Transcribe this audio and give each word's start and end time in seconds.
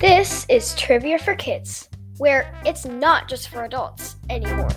This 0.00 0.44
is 0.48 0.74
Trivia 0.74 1.18
for 1.18 1.34
Kids, 1.34 1.88
where 2.18 2.54
it's 2.66 2.84
not 2.84 3.28
just 3.28 3.48
for 3.48 3.64
adults 3.64 4.16
anymore. 4.28 4.68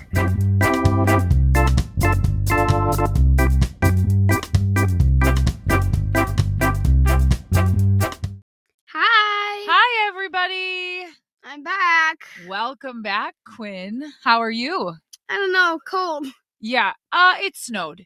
I'm 11.57 11.63
back. 11.63 12.17
Welcome 12.47 13.01
back, 13.01 13.33
Quinn. 13.55 14.03
How 14.23 14.37
are 14.43 14.51
you? 14.51 14.93
I 15.27 15.35
don't 15.37 15.51
know, 15.51 15.79
cold. 15.87 16.27
Yeah, 16.61 16.93
uh, 17.11 17.33
it 17.39 17.55
snowed 17.57 18.05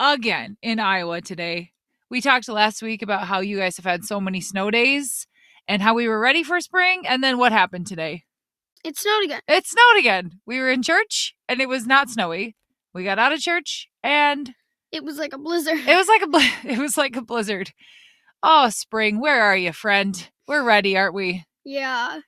again 0.00 0.56
in 0.62 0.80
Iowa 0.80 1.20
today. 1.20 1.72
We 2.08 2.22
talked 2.22 2.48
last 2.48 2.80
week 2.80 3.02
about 3.02 3.26
how 3.26 3.40
you 3.40 3.58
guys 3.58 3.76
have 3.76 3.84
had 3.84 4.04
so 4.04 4.22
many 4.22 4.40
snow 4.40 4.70
days 4.70 5.26
and 5.68 5.82
how 5.82 5.92
we 5.92 6.08
were 6.08 6.18
ready 6.18 6.42
for 6.42 6.58
spring. 6.62 7.02
And 7.06 7.22
then 7.22 7.36
what 7.36 7.52
happened 7.52 7.86
today? 7.86 8.22
It 8.82 8.96
snowed 8.96 9.24
again. 9.24 9.42
It 9.46 9.66
snowed 9.66 9.98
again. 9.98 10.40
We 10.46 10.58
were 10.58 10.70
in 10.70 10.82
church 10.82 11.34
and 11.46 11.60
it 11.60 11.68
was 11.68 11.86
not 11.86 12.08
snowy. 12.08 12.56
We 12.94 13.04
got 13.04 13.18
out 13.18 13.34
of 13.34 13.40
church 13.40 13.86
and 14.02 14.54
It 14.92 15.04
was 15.04 15.18
like 15.18 15.34
a 15.34 15.38
blizzard. 15.38 15.76
it 15.86 15.94
was 15.94 16.08
like 16.08 16.22
a 16.22 16.26
bl- 16.26 16.38
it 16.72 16.78
was 16.78 16.96
like 16.96 17.16
a 17.16 17.22
blizzard. 17.22 17.70
Oh, 18.42 18.70
spring, 18.70 19.20
where 19.20 19.42
are 19.42 19.56
you, 19.58 19.74
friend? 19.74 20.30
We're 20.46 20.64
ready, 20.64 20.96
aren't 20.96 21.12
we? 21.14 21.44
yeah. 21.66 22.20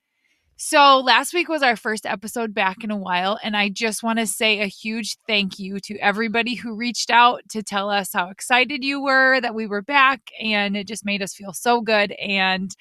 So, 0.63 1.01
last 1.01 1.33
week 1.33 1.49
was 1.49 1.63
our 1.63 1.75
first 1.75 2.05
episode 2.05 2.53
back 2.53 2.85
in 2.85 2.91
a 2.91 2.97
while, 2.97 3.39
and 3.43 3.57
I 3.57 3.71
just 3.71 4.03
want 4.03 4.19
to 4.19 4.27
say 4.27 4.61
a 4.61 4.67
huge 4.67 5.17
thank 5.27 5.59
you 5.59 5.81
to 5.81 5.97
everybody 5.97 6.55
who 6.55 6.77
reached 6.77 7.11
out 7.11 7.41
to 7.53 7.63
tell 7.63 7.89
us 7.89 8.11
how 8.13 8.29
excited 8.29 8.85
you 8.85 9.03
were 9.03 9.41
that 9.41 9.55
we 9.55 9.67
were 9.67 9.81
back, 9.81 10.21
and 10.39 10.77
it 10.77 10.87
just 10.87 11.03
made 11.03 11.23
us 11.23 11.33
feel 11.33 11.55
so 11.55 11.81
good. 11.81 12.13
And 12.13 12.77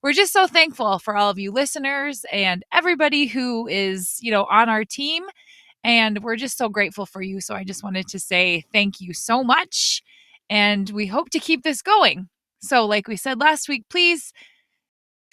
we're 0.00 0.12
just 0.12 0.32
so 0.32 0.46
thankful 0.46 1.00
for 1.00 1.16
all 1.16 1.28
of 1.28 1.40
you 1.40 1.50
listeners 1.50 2.24
and 2.30 2.62
everybody 2.72 3.26
who 3.26 3.66
is, 3.66 4.16
you 4.20 4.30
know, 4.30 4.44
on 4.44 4.68
our 4.68 4.84
team. 4.84 5.24
And 5.82 6.22
we're 6.22 6.36
just 6.36 6.56
so 6.56 6.68
grateful 6.68 7.04
for 7.04 7.20
you. 7.20 7.40
So, 7.40 7.56
I 7.56 7.64
just 7.64 7.82
wanted 7.82 8.06
to 8.10 8.20
say 8.20 8.62
thank 8.72 9.00
you 9.00 9.12
so 9.12 9.42
much. 9.42 10.04
And 10.48 10.88
we 10.90 11.08
hope 11.08 11.30
to 11.30 11.40
keep 11.40 11.64
this 11.64 11.82
going. 11.82 12.28
So, 12.60 12.86
like 12.86 13.08
we 13.08 13.16
said 13.16 13.40
last 13.40 13.68
week, 13.68 13.86
please 13.90 14.32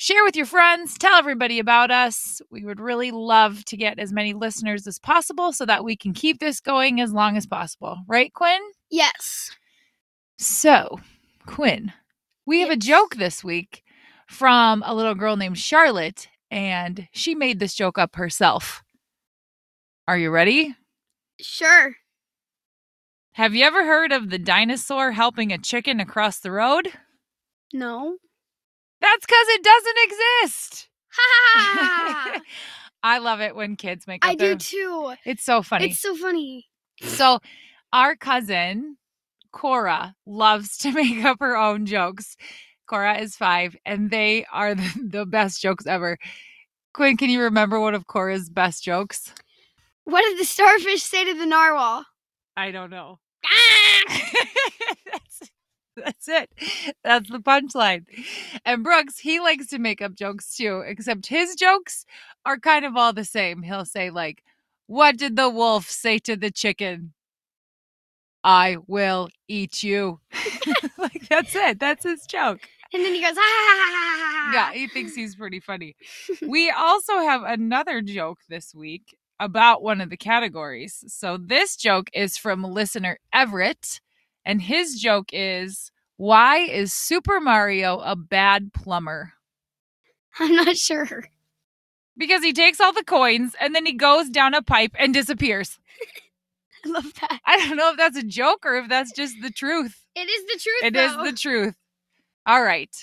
share 0.01 0.23
with 0.23 0.35
your 0.35 0.47
friends, 0.47 0.97
tell 0.97 1.13
everybody 1.13 1.59
about 1.59 1.91
us. 1.91 2.41
We 2.49 2.65
would 2.65 2.79
really 2.79 3.11
love 3.11 3.63
to 3.65 3.77
get 3.77 3.99
as 3.99 4.11
many 4.11 4.33
listeners 4.33 4.87
as 4.87 4.97
possible 4.97 5.53
so 5.53 5.63
that 5.67 5.83
we 5.83 5.95
can 5.95 6.11
keep 6.11 6.39
this 6.39 6.59
going 6.59 6.99
as 6.99 7.13
long 7.13 7.37
as 7.37 7.45
possible. 7.45 7.97
Right, 8.07 8.33
Quinn? 8.33 8.61
Yes. 8.89 9.51
So, 10.39 10.99
Quinn, 11.45 11.93
we 12.47 12.61
have 12.61 12.71
a 12.71 12.77
joke 12.77 13.13
this 13.17 13.43
week 13.43 13.83
from 14.27 14.81
a 14.87 14.95
little 14.95 15.13
girl 15.13 15.37
named 15.37 15.59
Charlotte, 15.59 16.27
and 16.49 17.07
she 17.11 17.35
made 17.35 17.59
this 17.59 17.75
joke 17.75 17.99
up 17.99 18.15
herself. 18.15 18.81
Are 20.07 20.17
you 20.17 20.31
ready? 20.31 20.75
Sure. 21.39 21.93
Have 23.33 23.53
you 23.53 23.63
ever 23.65 23.85
heard 23.85 24.11
of 24.11 24.31
the 24.31 24.39
dinosaur 24.39 25.11
helping 25.11 25.53
a 25.53 25.59
chicken 25.59 25.99
across 25.99 26.39
the 26.39 26.51
road? 26.51 26.87
No. 27.71 28.17
That's 29.01 29.25
because 29.25 29.47
it 29.49 29.63
doesn't 29.63 29.97
exist. 30.03 30.87
Ha! 31.11 32.41
I 33.03 33.17
love 33.17 33.41
it 33.41 33.55
when 33.55 33.75
kids 33.75 34.05
make 34.07 34.23
up 34.23 34.31
I 34.31 34.35
do 34.35 34.55
too. 34.55 35.13
It's 35.25 35.43
so 35.43 35.63
funny. 35.63 35.85
It's 35.85 35.99
so 35.99 36.15
funny. 36.15 36.67
So, 37.01 37.39
our 37.91 38.15
cousin 38.15 38.97
Cora 39.51 40.15
loves 40.25 40.77
to 40.79 40.91
make 40.93 41.23
up 41.25 41.37
her 41.39 41.57
own 41.57 41.85
jokes. 41.85 42.37
Cora 42.87 43.19
is 43.19 43.35
five, 43.35 43.75
and 43.85 44.11
they 44.11 44.45
are 44.51 44.75
the, 44.75 45.09
the 45.09 45.25
best 45.25 45.61
jokes 45.61 45.87
ever. 45.87 46.17
Quinn, 46.93 47.17
can 47.17 47.29
you 47.29 47.41
remember 47.41 47.79
one 47.79 47.95
of 47.95 48.07
Cora's 48.07 48.49
best 48.49 48.83
jokes? 48.83 49.33
What 50.03 50.23
did 50.23 50.39
the 50.39 50.45
starfish 50.45 51.03
say 51.03 51.23
to 51.25 51.33
the 51.33 51.45
narwhal? 51.45 52.05
I 52.57 52.71
don't 52.71 52.89
know. 52.89 53.19
Ah! 53.45 54.03
that's, 55.11 55.49
that's 56.05 56.27
it. 56.27 56.49
That's 57.03 57.29
the 57.29 57.39
punchline. 57.39 58.05
And 58.65 58.83
Brooks, 58.83 59.19
he 59.19 59.39
likes 59.39 59.67
to 59.67 59.79
make 59.79 60.01
up 60.01 60.15
jokes 60.15 60.55
too, 60.55 60.83
except 60.85 61.27
his 61.27 61.55
jokes 61.55 62.05
are 62.45 62.57
kind 62.57 62.85
of 62.85 62.95
all 62.95 63.13
the 63.13 63.25
same. 63.25 63.63
He'll 63.63 63.85
say, 63.85 64.09
like, 64.09 64.43
What 64.87 65.17
did 65.17 65.35
the 65.35 65.49
wolf 65.49 65.89
say 65.89 66.19
to 66.19 66.35
the 66.35 66.51
chicken? 66.51 67.13
I 68.43 68.77
will 68.87 69.29
eat 69.47 69.83
you. 69.83 70.19
like, 70.97 71.27
that's 71.29 71.55
it. 71.55 71.79
That's 71.79 72.03
his 72.03 72.25
joke. 72.25 72.61
And 72.93 73.03
then 73.05 73.13
he 73.13 73.21
goes, 73.21 73.35
ah! 73.37 74.51
Yeah, 74.53 74.73
he 74.73 74.87
thinks 74.87 75.15
he's 75.15 75.35
pretty 75.35 75.59
funny. 75.59 75.95
we 76.41 76.71
also 76.71 77.13
have 77.19 77.43
another 77.43 78.01
joke 78.01 78.39
this 78.49 78.75
week 78.75 79.15
about 79.39 79.81
one 79.81 80.01
of 80.01 80.09
the 80.09 80.17
categories. 80.17 81.03
So 81.07 81.37
this 81.37 81.75
joke 81.75 82.09
is 82.13 82.37
from 82.37 82.63
listener 82.63 83.17
Everett, 83.33 84.01
and 84.45 84.61
his 84.61 84.99
joke 84.99 85.29
is 85.31 85.91
why 86.17 86.59
is 86.59 86.93
Super 86.93 87.39
Mario 87.39 87.99
a 87.99 88.15
bad 88.15 88.73
plumber? 88.73 89.33
I'm 90.39 90.55
not 90.55 90.77
sure. 90.77 91.25
Because 92.17 92.43
he 92.43 92.53
takes 92.53 92.79
all 92.79 92.93
the 92.93 93.03
coins 93.03 93.55
and 93.59 93.73
then 93.73 93.85
he 93.85 93.93
goes 93.93 94.29
down 94.29 94.53
a 94.53 94.61
pipe 94.61 94.91
and 94.99 95.13
disappears. 95.13 95.79
I 96.85 96.89
love 96.89 97.13
that. 97.21 97.39
I 97.45 97.57
don't 97.57 97.77
know 97.77 97.91
if 97.91 97.97
that's 97.97 98.17
a 98.17 98.23
joke 98.23 98.65
or 98.65 98.75
if 98.77 98.89
that's 98.89 99.11
just 99.13 99.35
the 99.41 99.51
truth. 99.51 100.05
It 100.15 100.29
is 100.29 100.45
the 100.45 100.59
truth. 100.59 100.83
It 100.83 100.95
is 100.95 101.15
though. 101.15 101.23
the 101.23 101.33
truth. 101.33 101.75
All 102.45 102.63
right. 102.63 102.95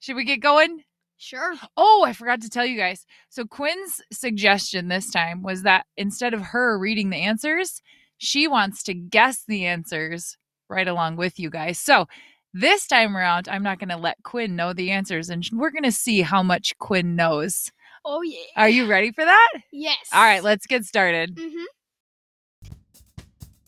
Should 0.00 0.16
we 0.16 0.24
get 0.24 0.40
going? 0.40 0.82
Sure. 1.18 1.54
Oh, 1.76 2.04
I 2.06 2.12
forgot 2.12 2.42
to 2.42 2.50
tell 2.50 2.66
you 2.66 2.76
guys. 2.76 3.06
So 3.30 3.46
Quinn's 3.46 4.02
suggestion 4.12 4.88
this 4.88 5.10
time 5.10 5.42
was 5.42 5.62
that 5.62 5.86
instead 5.96 6.34
of 6.34 6.42
her 6.42 6.78
reading 6.78 7.10
the 7.10 7.16
answers, 7.16 7.80
she 8.18 8.46
wants 8.46 8.82
to 8.84 8.94
guess 8.94 9.44
the 9.46 9.64
answers 9.66 10.36
right 10.68 10.88
along 10.88 11.16
with 11.16 11.38
you 11.38 11.50
guys. 11.50 11.78
So 11.78 12.06
this 12.52 12.86
time 12.86 13.16
around, 13.16 13.48
I'm 13.48 13.62
not 13.62 13.78
going 13.78 13.90
to 13.90 13.96
let 13.96 14.22
Quinn 14.22 14.56
know 14.56 14.72
the 14.72 14.90
answers 14.90 15.28
and 15.30 15.46
we're 15.52 15.70
going 15.70 15.82
to 15.84 15.92
see 15.92 16.22
how 16.22 16.42
much 16.42 16.76
Quinn 16.78 17.16
knows. 17.16 17.70
Oh 18.04 18.22
yeah. 18.22 18.38
Are 18.56 18.68
you 18.68 18.86
ready 18.86 19.10
for 19.12 19.24
that? 19.24 19.48
Yes. 19.72 19.98
All 20.12 20.22
right, 20.22 20.42
let's 20.42 20.66
get 20.66 20.84
started. 20.84 21.36
Mm-hmm. 21.36 22.70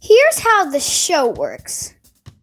Here's 0.01 0.39
how 0.39 0.71
the 0.71 0.81
show 0.81 1.29
works 1.29 1.95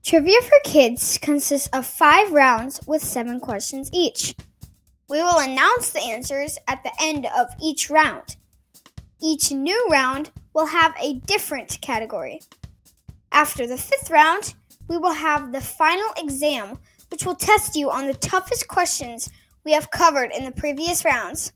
Trivia 0.06 0.40
for 0.42 0.60
Kids 0.64 1.18
consists 1.20 1.68
of 1.70 1.86
five 1.86 2.32
rounds 2.32 2.80
with 2.86 3.02
seven 3.02 3.40
questions 3.40 3.90
each. 3.92 4.36
We 5.10 5.22
will 5.22 5.40
announce 5.40 5.92
the 5.92 6.02
answers 6.02 6.60
at 6.68 6.84
the 6.84 6.92
end 7.02 7.28
of 7.36 7.48
each 7.62 7.90
round. 7.90 8.36
Each 9.22 9.52
new 9.52 9.88
round 9.90 10.32
will 10.54 10.68
have 10.68 10.94
a 11.02 11.14
different 11.26 11.80
category. 11.82 12.42
After 13.36 13.68
the 13.68 13.78
fifth 13.78 14.10
round, 14.10 14.54
we 14.88 14.98
will 14.98 15.12
have 15.12 15.52
the 15.52 15.60
final 15.60 16.08
exam, 16.18 16.80
which 17.12 17.26
will 17.26 17.36
test 17.36 17.76
you 17.76 17.92
on 17.92 18.08
the 18.08 18.14
toughest 18.14 18.70
questions 18.70 19.30
we 19.66 19.74
have 19.74 19.92
covered 19.92 20.32
in 20.32 20.46
the 20.46 20.54
previous 20.54 21.04
rounds. 21.04 21.52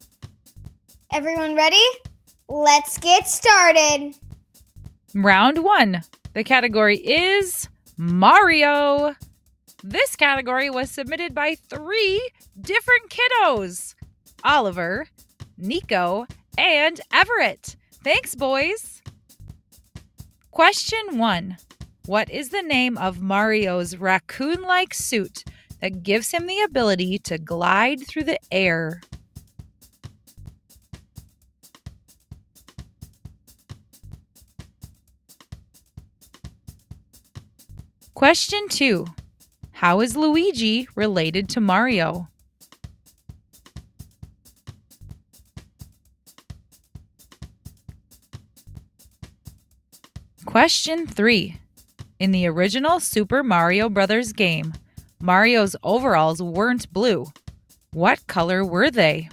Everyone 1.13 1.55
ready? 1.55 1.81
Let's 2.49 2.97
get 2.97 3.29
started. 3.29 4.13
Round 5.15 5.59
one. 5.59 6.01
The 6.33 6.43
category 6.43 6.97
is 6.97 7.69
Mario. 7.95 9.15
This 9.81 10.17
category 10.17 10.69
was 10.69 10.91
submitted 10.91 11.33
by 11.33 11.55
three 11.55 12.29
different 12.59 13.09
kiddos 13.09 13.95
Oliver, 14.43 15.07
Nico, 15.57 16.27
and 16.57 16.99
Everett. 17.13 17.77
Thanks, 18.03 18.35
boys. 18.35 19.01
Question 20.51 21.17
one 21.17 21.55
What 22.09 22.31
is 22.31 22.49
the 22.49 22.63
name 22.63 22.97
of 22.97 23.21
Mario's 23.21 23.95
raccoon 23.95 24.63
like 24.63 24.95
suit 24.95 25.43
that 25.79 26.01
gives 26.01 26.31
him 26.31 26.47
the 26.47 26.59
ability 26.61 27.19
to 27.19 27.37
glide 27.37 28.07
through 28.07 28.23
the 28.23 28.39
air? 28.51 28.99
Question 38.15 38.67
two 38.69 39.05
How 39.73 40.01
is 40.01 40.17
Luigi 40.17 40.87
related 40.95 41.47
to 41.49 41.61
Mario? 41.61 42.27
Question 50.43 51.05
three 51.05 51.59
in 52.19 52.31
the 52.31 52.47
original 52.47 52.99
Super 52.99 53.43
Mario 53.43 53.87
Bros. 53.87 54.33
game, 54.33 54.73
Mario's 55.21 55.73
overalls 55.83 56.41
weren't 56.41 56.91
blue. 56.91 57.27
What 57.93 58.27
color 58.27 58.65
were 58.65 58.91
they? 58.91 59.29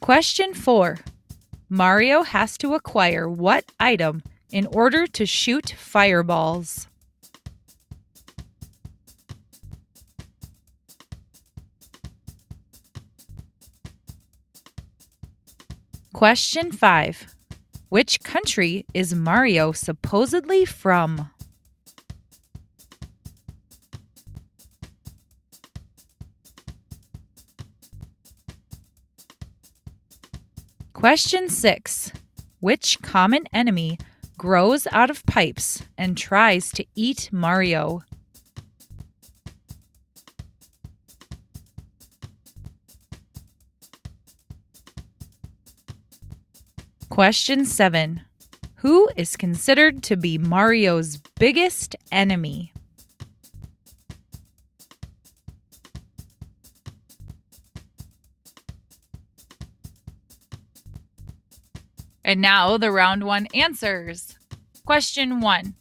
Question 0.00 0.52
4. 0.52 0.98
Mario 1.70 2.22
has 2.24 2.58
to 2.58 2.74
acquire 2.74 3.26
what 3.26 3.72
item 3.80 4.22
in 4.50 4.66
order 4.66 5.06
to 5.06 5.24
shoot 5.24 5.70
fireballs? 5.78 6.88
Question 16.18 16.72
five 16.72 17.32
Which 17.90 18.24
country 18.24 18.84
is 18.92 19.14
Mario 19.14 19.70
supposedly 19.70 20.64
from? 20.64 21.30
Question 30.92 31.48
six 31.48 32.10
Which 32.58 33.00
common 33.00 33.44
enemy 33.52 33.96
grows 34.36 34.88
out 34.90 35.10
of 35.10 35.24
pipes 35.24 35.84
and 35.96 36.18
tries 36.18 36.72
to 36.72 36.84
eat 36.96 37.28
Mario? 37.30 38.02
Question 47.18 47.64
seven 47.64 48.22
Who 48.76 49.10
is 49.16 49.36
considered 49.36 50.04
to 50.04 50.16
be 50.16 50.38
Mario's 50.38 51.16
biggest 51.36 51.96
enemy? 52.12 52.72
And 62.24 62.40
now 62.40 62.78
the 62.78 62.92
round 62.92 63.24
one 63.24 63.48
answers. 63.52 64.38
Question 64.86 65.40
one 65.40 65.74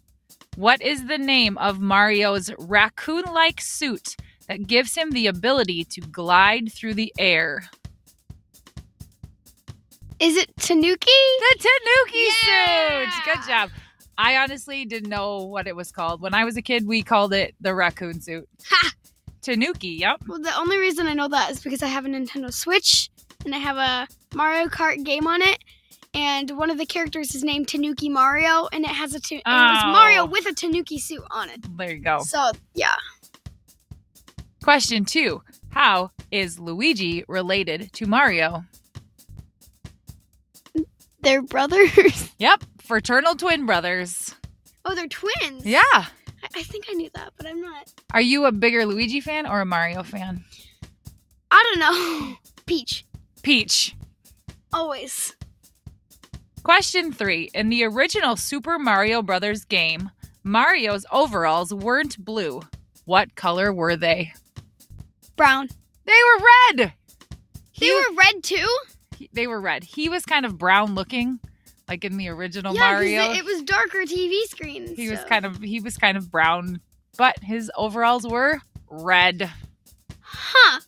What 0.56 0.82
is 0.82 1.06
the 1.06 1.20
name 1.20 1.56
of 1.60 1.80
Mario's 1.80 2.50
raccoon 2.58 3.26
like 3.32 3.62
suit 3.62 4.16
that 4.48 4.66
gives 4.66 4.96
him 4.96 5.12
the 5.12 5.28
ability 5.28 5.84
to 5.84 6.02
glide 6.02 6.74
through 6.74 6.96
the 6.96 7.14
air? 7.20 7.70
Is 10.20 10.36
it 10.36 10.50
Tanuki? 10.58 11.06
The 11.40 11.56
Tanuki 11.60 12.26
Yeah! 12.48 13.12
suit! 13.12 13.24
Good 13.26 13.48
job. 13.48 13.70
I 14.18 14.38
honestly 14.38 14.84
didn't 14.86 15.10
know 15.10 15.44
what 15.44 15.68
it 15.68 15.76
was 15.76 15.92
called. 15.92 16.22
When 16.22 16.34
I 16.34 16.44
was 16.44 16.58
a 16.58 16.62
kid, 16.62 16.88
we 16.88 17.04
called 17.04 17.34
it 17.34 17.54
the 17.62 17.74
raccoon 17.76 18.20
suit. 18.22 18.48
Ha! 18.70 18.92
Tanuki, 19.44 19.90
yep. 19.90 20.22
Well, 20.28 20.40
the 20.42 20.54
only 20.58 20.78
reason 20.78 21.08
I 21.08 21.14
know 21.14 21.28
that 21.30 21.52
is 21.52 21.62
because 21.62 21.82
I 21.84 21.88
have 21.88 22.06
a 22.06 22.10
Nintendo 22.10 22.52
Switch 22.52 23.10
and 23.46 23.54
I 23.56 23.60
have 23.60 23.78
a 23.78 24.08
Mario 24.36 24.68
Kart 24.68 25.04
game 25.06 25.28
on 25.28 25.42
it. 25.42 25.60
And 26.14 26.50
one 26.58 26.70
of 26.72 26.78
the 26.80 26.86
characters 26.86 27.36
is 27.36 27.44
named 27.44 27.68
Tanuki 27.68 28.10
Mario, 28.10 28.68
and 28.74 28.84
it 28.84 28.90
has 28.90 29.14
a 29.14 29.20
ta- 29.20 29.36
and 29.36 29.70
it 29.70 29.74
was 29.76 29.84
Oh. 29.86 29.92
Mario 29.92 30.26
with 30.26 30.48
a 30.48 30.54
Tanuki 30.54 30.98
suit 30.98 31.24
on 31.30 31.50
it. 31.50 31.60
There 31.78 31.92
you 31.94 32.00
go. 32.00 32.20
So 32.24 32.52
yeah, 32.74 32.96
Question 34.64 35.06
two 35.06 35.44
How 35.70 36.12
is 36.32 36.58
Luigi 36.60 37.24
related 37.28 37.94
to 37.94 38.08
Mario? 38.08 38.66
They're 41.28 41.42
brothers. 41.42 42.32
Yep, 42.40 42.64
fraternal 42.80 43.36
twin 43.36 43.66
brothers. 43.66 44.34
oh, 44.86 44.94
they're 44.96 45.08
twins. 45.08 45.66
Yeah. 45.66 45.82
I-, 45.92 46.08
I 46.56 46.64
think 46.64 46.86
I 46.90 46.94
knew 46.94 47.10
that, 47.16 47.34
but 47.36 47.46
I'm 47.48 47.60
not. 47.62 47.92
Are 48.14 48.22
you 48.22 48.46
a 48.46 48.52
bigger 48.52 48.86
Luigi 48.86 49.20
fan 49.22 49.46
or 49.48 49.60
a 49.60 49.66
Mario 49.66 50.04
fan? 50.04 50.46
I 51.52 51.64
don't 51.76 51.80
know. 51.80 52.36
Peach, 52.66 53.06
Peach. 53.42 53.96
always. 54.72 55.36
Question 56.64 57.12
three. 57.12 57.50
In 57.54 57.70
the 57.70 57.84
original 57.86 58.36
Super 58.36 58.78
Mario 58.80 59.22
Brothers 59.22 59.66
game, 59.66 60.12
Mario's 60.44 61.06
overalls 61.12 61.74
weren't 61.74 62.24
blue. 62.24 62.62
What 63.06 63.36
color 63.36 63.74
were 63.74 63.96
they? 63.96 64.34
Brown. 65.38 65.70
They 66.06 66.12
were 66.14 66.46
red. 66.78 66.94
They 67.80 67.86
He- 67.88 67.94
were 67.94 68.16
red 68.16 68.44
too. 68.44 68.68
He- 69.38 69.44
they 69.44 69.48
were 69.48 69.62
red. 69.62 69.84
He 69.84 70.10
was 70.10 70.26
kind 70.26 70.46
of 70.46 70.58
brown 70.58 70.96
looking, 70.96 71.40
like 71.88 72.04
in 72.04 72.18
the 72.18 72.28
original 72.30 72.74
yeah, 72.74 72.92
Mario. 72.92 73.32
it, 73.32 73.38
it 73.38 73.46
was 73.46 73.62
darker 73.64 74.00
TV 74.00 74.44
screens. 74.44 74.92
he 74.92 75.10
was 75.10 75.24
kind 75.26 75.46
of 75.46 75.62
he 75.62 75.80
was 75.80 75.98
kind 75.98 76.18
of 76.18 76.32
brown, 76.32 76.82
but 77.18 77.40
his 77.44 77.72
overalls 77.76 78.28
were 78.28 78.62
red. 78.90 79.50
Huh. 80.22 80.82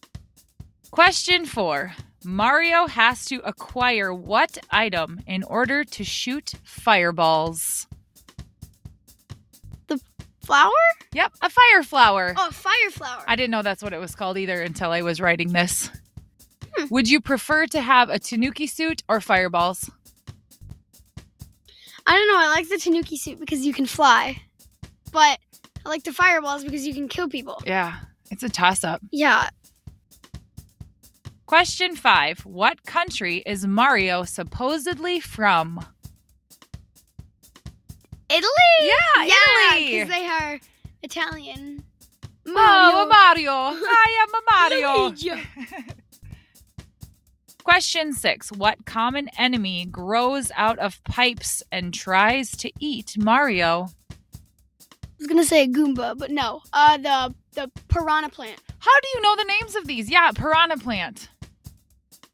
Question 0.92 1.46
four. 1.46 1.94
Mario 2.26 2.88
has 2.88 3.26
to 3.26 3.40
acquire 3.46 4.14
what 4.14 4.58
item 4.72 5.22
in 5.26 5.44
order 5.44 5.86
to 5.86 6.04
shoot 6.04 6.54
fireballs? 6.64 7.88
The 9.88 10.02
flower? 10.44 10.72
Yep, 11.14 11.34
a 11.42 11.50
fire 11.50 11.84
flower. 11.84 12.34
Oh, 12.36 12.52
fire 12.52 12.90
flower. 12.92 13.24
I 13.26 13.38
didn't 13.38 13.52
know 13.52 13.62
that's 13.62 13.82
what 13.82 13.94
it 13.94 14.00
was 14.00 14.16
called 14.16 14.38
either 14.38 14.62
until 14.62 14.92
I 14.92 15.02
was 15.02 15.22
writing 15.22 15.54
this. 15.54 15.90
Hmm. 16.76 16.86
Would 16.90 17.10
you 17.10 17.22
prefer 17.22 17.66
to 17.68 17.82
have 17.82 18.10
a 18.10 18.20
Tanuki 18.20 18.68
suit 18.68 19.04
or 19.08 19.22
fireballs? 19.22 19.90
I 22.06 22.16
don't 22.16 22.28
know. 22.28 22.40
I 22.40 22.48
like 22.48 22.70
the 22.70 22.78
Tanuki 22.78 23.18
suit 23.18 23.40
because 23.40 23.66
you 23.66 23.74
can 23.74 23.86
fly, 23.86 24.42
but 25.12 25.40
I 25.86 25.90
like 25.90 26.04
the 26.04 26.14
fireballs 26.14 26.64
because 26.64 26.86
you 26.88 26.94
can 26.94 27.08
kill 27.08 27.30
people. 27.30 27.62
Yeah, 27.66 27.98
it's 28.32 28.44
a 28.44 28.50
toss 28.50 28.84
up. 28.84 29.02
Yeah. 29.12 29.50
Question 31.46 31.96
five 31.96 32.40
What 32.46 32.84
country 32.84 33.44
is 33.46 33.66
Mario 33.66 34.24
supposedly 34.24 35.20
from? 35.20 35.86
Italy? 38.30 38.52
Yeah, 38.82 39.24
yeah, 39.24 39.34
Italy. 39.76 39.92
because 39.92 40.10
they 40.10 40.28
are 40.28 40.60
Italian. 41.02 41.84
Oh, 42.48 43.06
a 43.06 43.10
Mario. 43.10 43.52
I 43.52 44.28
am 44.28 44.34
a 44.36 44.42
Mario. 44.52 45.16
Question 47.70 48.14
six 48.14 48.52
What 48.52 48.84
common 48.88 49.30
enemy 49.38 49.86
grows 49.86 50.52
out 50.56 50.80
of 50.80 51.04
pipes 51.04 51.62
and 51.72 51.94
tries 51.94 52.50
to 52.58 52.72
eat 52.80 53.16
Mario? 53.16 53.90
I 54.12 54.16
was 55.20 55.28
gonna 55.28 55.44
say 55.44 55.66
a 55.66 55.68
Goomba, 55.68 56.18
but 56.18 56.32
no. 56.32 56.62
Uh, 56.74 56.98
the 56.98 57.36
the 57.54 57.72
piranha 57.88 58.30
plant. 58.30 58.60
How 58.80 59.00
do 59.00 59.08
you 59.14 59.22
know 59.22 59.36
the 59.36 59.44
names 59.44 59.76
of 59.76 59.86
these? 59.86 60.10
Yeah, 60.10 60.32
piranha 60.32 60.78
plant. 60.78 61.30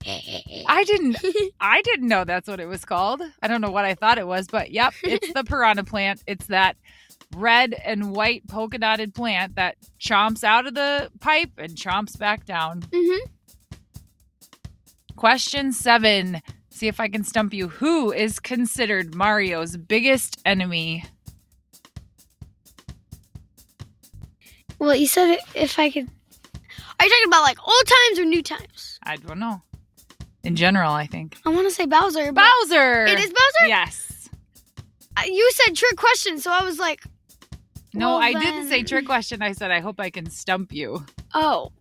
I 0.08 0.86
didn't 0.86 1.18
I 1.60 1.82
didn't 1.82 2.08
know 2.08 2.24
that's 2.24 2.48
what 2.48 2.62
it 2.62 2.68
was 2.68 2.86
called. 2.86 3.22
I 3.42 3.50
don't 3.50 3.60
know 3.60 3.72
what 3.72 3.84
I 3.84 3.94
thought 3.94 4.18
it 4.18 4.28
was, 4.28 4.48
but 4.48 4.72
yep, 4.72 4.94
it's 5.04 5.34
the 5.34 5.44
piranha 5.44 5.84
plant. 5.84 6.24
It's 6.28 6.46
that 6.46 6.78
red 7.36 7.74
and 7.74 8.16
white 8.16 8.48
polka 8.48 8.78
dotted 8.78 9.14
plant 9.14 9.56
that 9.56 9.76
chomps 10.00 10.46
out 10.46 10.66
of 10.66 10.76
the 10.76 11.12
pipe 11.20 11.52
and 11.58 11.76
chomps 11.76 12.18
back 12.18 12.46
down. 12.46 12.84
Mhm. 12.84 13.18
Question 15.16 15.72
seven. 15.72 16.42
See 16.70 16.88
if 16.88 17.00
I 17.00 17.08
can 17.08 17.24
stump 17.24 17.54
you. 17.54 17.70
Who 17.70 18.12
is 18.12 18.40
considered 18.40 19.16
Mario's 19.16 19.78
biggest 19.78 20.42
enemy? 20.46 21.06
Well, 24.78 24.96
you 24.96 25.08
said 25.08 25.38
if 25.54 25.80
I 25.80 25.90
could. 25.90 26.10
Are 27.00 27.06
you 27.06 27.10
talking 27.12 27.28
about 27.28 27.44
like 27.44 27.58
old 27.66 27.84
times 27.88 28.20
or 28.20 28.26
new 28.26 28.44
times? 28.44 29.00
I 29.04 29.16
don't 29.18 29.40
know. 29.40 29.62
In 30.44 30.56
general, 30.56 30.92
I 30.92 31.08
think. 31.08 31.38
I 31.46 31.50
want 31.50 31.68
to 31.68 31.74
say 31.74 31.86
Bowser. 31.86 32.32
Bowser! 32.32 33.06
It 33.06 33.20
is 33.20 33.28
Bowser. 33.32 33.68
Yes. 33.68 34.30
Uh, 35.18 35.24
You 35.26 35.50
said 35.54 35.76
trick 35.76 35.96
question, 35.98 36.40
so 36.40 36.52
I 36.52 36.64
was 36.64 36.78
like, 36.78 37.02
No, 37.94 38.10
Well, 38.10 38.18
I 38.18 38.34
didn't 38.34 38.68
say 38.68 38.84
trick 38.84 39.06
question. 39.06 39.42
I 39.42 39.54
said 39.54 39.72
I 39.72 39.80
hope 39.80 40.00
I 40.00 40.10
can 40.10 40.30
stump 40.30 40.72
you. 40.74 41.06
oh, 41.34 41.72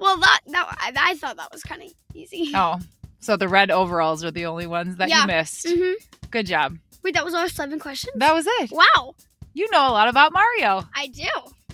well 0.00 0.16
that 0.18 0.40
that 0.48 0.76
I, 0.80 1.10
I 1.10 1.14
thought 1.16 1.36
that 1.36 1.52
was 1.52 1.62
kind 1.62 1.82
of 1.82 1.92
easy. 2.18 2.50
Oh, 2.54 2.78
so 3.20 3.36
the 3.36 3.48
red 3.48 3.70
overalls 3.70 4.24
are 4.24 4.30
the 4.30 4.46
only 4.46 4.66
ones 4.66 4.96
that 4.96 5.08
Yeah. 5.08 5.22
you 5.22 5.26
missed. 5.28 5.66
hmm 5.68 5.92
Good 6.30 6.46
job. 6.46 6.76
Wait, 7.02 7.14
that 7.14 7.24
was 7.24 7.34
our 7.34 7.48
seven 7.48 7.78
questions. 7.78 8.14
That 8.16 8.34
was 8.34 8.46
it. 8.60 8.70
wow, 8.70 9.14
You 9.54 9.68
know 9.70 9.88
a 9.88 9.92
lot 9.92 10.08
about 10.08 10.32
Mario. 10.32 10.84
I 10.94 11.06
do. 11.08 11.28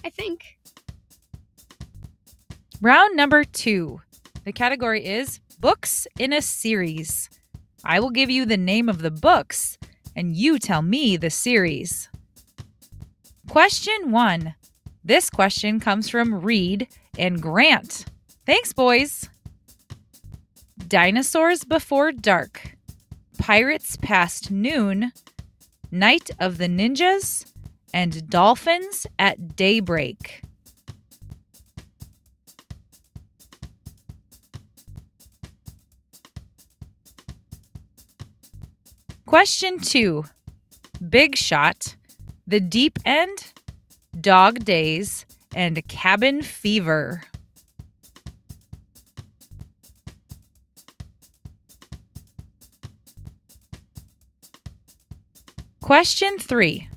I 0.05 0.11
think. 0.11 0.45
Round 2.81 3.17
number 3.17 3.45
two. 3.45 4.01
The 4.45 4.53
category 4.53 5.05
is 5.05 5.41
books 5.61 6.07
in 6.19 6.33
a 6.33 6.43
series. 6.43 7.31
I 7.85 8.01
will 8.01 8.11
give 8.11 8.31
you 8.31 8.45
the 8.47 8.57
name 8.57 8.89
of 8.89 9.01
the 9.03 9.11
books, 9.11 9.79
and 10.15 10.37
you 10.37 10.59
tell 10.59 10.83
me 10.83 11.17
the 11.17 11.31
series. 11.31 12.09
Question 13.49 14.11
one. 14.11 14.55
This 15.05 15.29
question 15.31 15.81
comes 15.81 16.09
from 16.09 16.41
Reed 16.43 16.89
and 17.19 17.41
Grant. 17.41 18.07
Thanks, 18.47 18.73
boys. 18.73 19.29
Dinosaurs 20.89 21.65
Before 21.65 22.13
Dark, 22.13 22.77
Pirates 23.39 23.97
Past 23.97 24.51
Noon, 24.51 25.13
Night 25.91 26.31
of 26.39 26.59
the 26.59 26.69
Ninjas, 26.69 27.51
and 27.93 28.29
Dolphins 28.29 29.07
at 29.19 29.57
Daybreak. 29.57 30.43
Question 39.27 39.79
two 39.79 40.25
Big 41.09 41.37
Shot, 41.37 41.97
The 42.47 42.61
Deep 42.61 42.99
End, 43.05 43.53
Dog 44.21 44.65
Days, 44.65 45.25
and 45.55 45.87
Cabin 45.89 46.43
Fever. 46.43 47.23
Question 55.85 56.39
three 56.39 56.89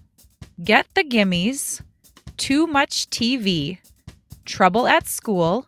Get 0.64 0.88
the 0.94 1.04
Gimmies, 1.04 1.82
Too 2.38 2.66
Much 2.66 3.10
TV, 3.10 3.80
Trouble 4.46 4.88
at 4.88 5.10
School, 5.10 5.68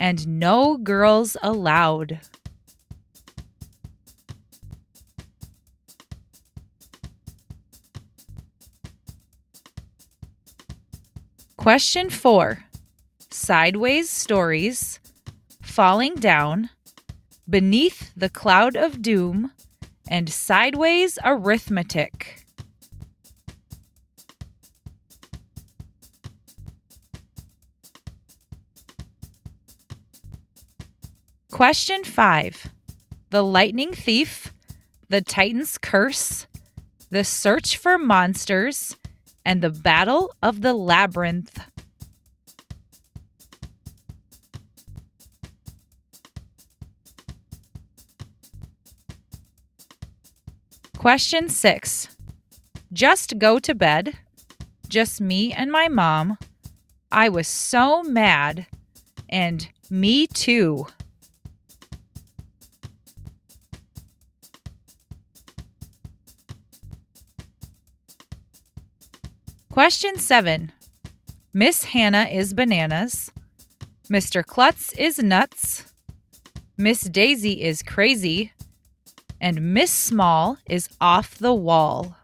and 0.00 0.26
No 0.26 0.76
Girls 0.76 1.36
Allowed. 1.44 2.18
Question 11.56 12.10
four 12.10 12.64
Sideways 13.30 14.10
Stories, 14.10 14.98
Falling 15.62 16.16
Down, 16.16 16.70
Beneath 17.48 18.10
the 18.16 18.28
Cloud 18.28 18.74
of 18.74 19.00
Doom, 19.00 19.52
and 20.08 20.28
Sideways 20.28 21.16
Arithmetic. 21.24 22.45
Question 31.56 32.04
five 32.04 32.68
The 33.30 33.42
Lightning 33.42 33.94
Thief, 33.94 34.52
The 35.08 35.22
Titan's 35.22 35.78
Curse, 35.78 36.46
The 37.08 37.24
Search 37.24 37.78
for 37.78 37.96
Monsters, 37.96 38.98
and 39.42 39.62
The 39.62 39.70
Battle 39.70 40.34
of 40.42 40.60
the 40.60 40.74
Labyrinth. 40.74 41.58
Question 50.98 51.48
six 51.48 52.08
Just 52.92 53.38
go 53.38 53.58
to 53.60 53.74
bed. 53.74 54.18
Just 54.88 55.22
me 55.22 55.54
and 55.54 55.72
my 55.72 55.88
mom. 55.88 56.36
I 57.10 57.30
was 57.30 57.48
so 57.48 58.02
mad. 58.02 58.66
And 59.30 59.66
me 59.88 60.26
too. 60.26 60.86
Question 69.86 70.18
seven 70.18 70.72
Miss 71.54 71.84
Hannah 71.84 72.24
is 72.24 72.54
bananas. 72.54 73.30
Mr. 74.10 74.44
Klutz 74.44 74.92
is 74.94 75.20
nuts. 75.20 75.94
Miss 76.76 77.02
Daisy 77.02 77.62
is 77.62 77.84
crazy. 77.84 78.52
And 79.40 79.72
Miss 79.72 79.92
Small 79.92 80.58
is 80.68 80.88
off 81.00 81.38
the 81.38 81.54
wall. 81.54 82.16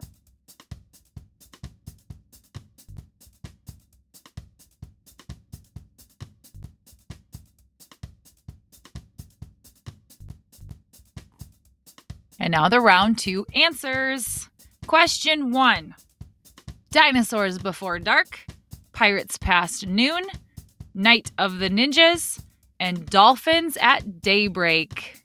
And 12.41 12.51
now 12.51 12.69
the 12.69 12.81
round 12.81 13.19
two 13.19 13.47
answers. 13.55 14.49
Question 14.89 15.53
one 15.53 15.95
Dinosaurs 16.93 17.59
Before 17.59 17.99
Dark, 17.99 18.45
Pirates 18.93 19.39
Past 19.39 19.87
Noon, 19.87 20.27
Night 20.95 21.33
of 21.39 21.59
the 21.59 21.71
Ninjas, 21.71 22.39
and 22.79 23.07
Dolphins 23.07 23.79
at 23.81 24.21
Daybreak. 24.21 25.23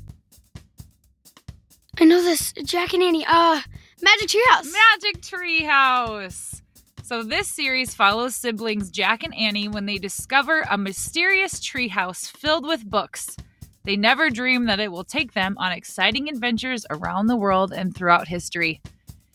I 1.99 2.05
know 2.05 2.23
this. 2.23 2.53
Jack 2.63 2.93
and 2.93 3.03
Annie. 3.03 3.25
Uh, 3.27 3.59
Magic 4.01 4.29
Treehouse. 4.29 4.71
Magic 4.71 5.21
Treehouse. 5.21 6.61
So 7.03 7.21
this 7.21 7.49
series 7.49 7.93
follows 7.93 8.33
siblings 8.33 8.89
Jack 8.89 9.25
and 9.25 9.35
Annie 9.35 9.67
when 9.67 9.85
they 9.85 9.97
discover 9.97 10.63
a 10.71 10.77
mysterious 10.77 11.55
treehouse 11.59 12.31
filled 12.31 12.65
with 12.65 12.89
books. 12.89 13.35
They 13.83 13.97
never 13.97 14.29
dream 14.29 14.67
that 14.67 14.79
it 14.79 14.89
will 14.93 15.03
take 15.03 15.33
them 15.33 15.57
on 15.57 15.73
exciting 15.73 16.29
adventures 16.29 16.85
around 16.89 17.27
the 17.27 17.35
world 17.35 17.73
and 17.73 17.93
throughout 17.93 18.29
history. 18.29 18.81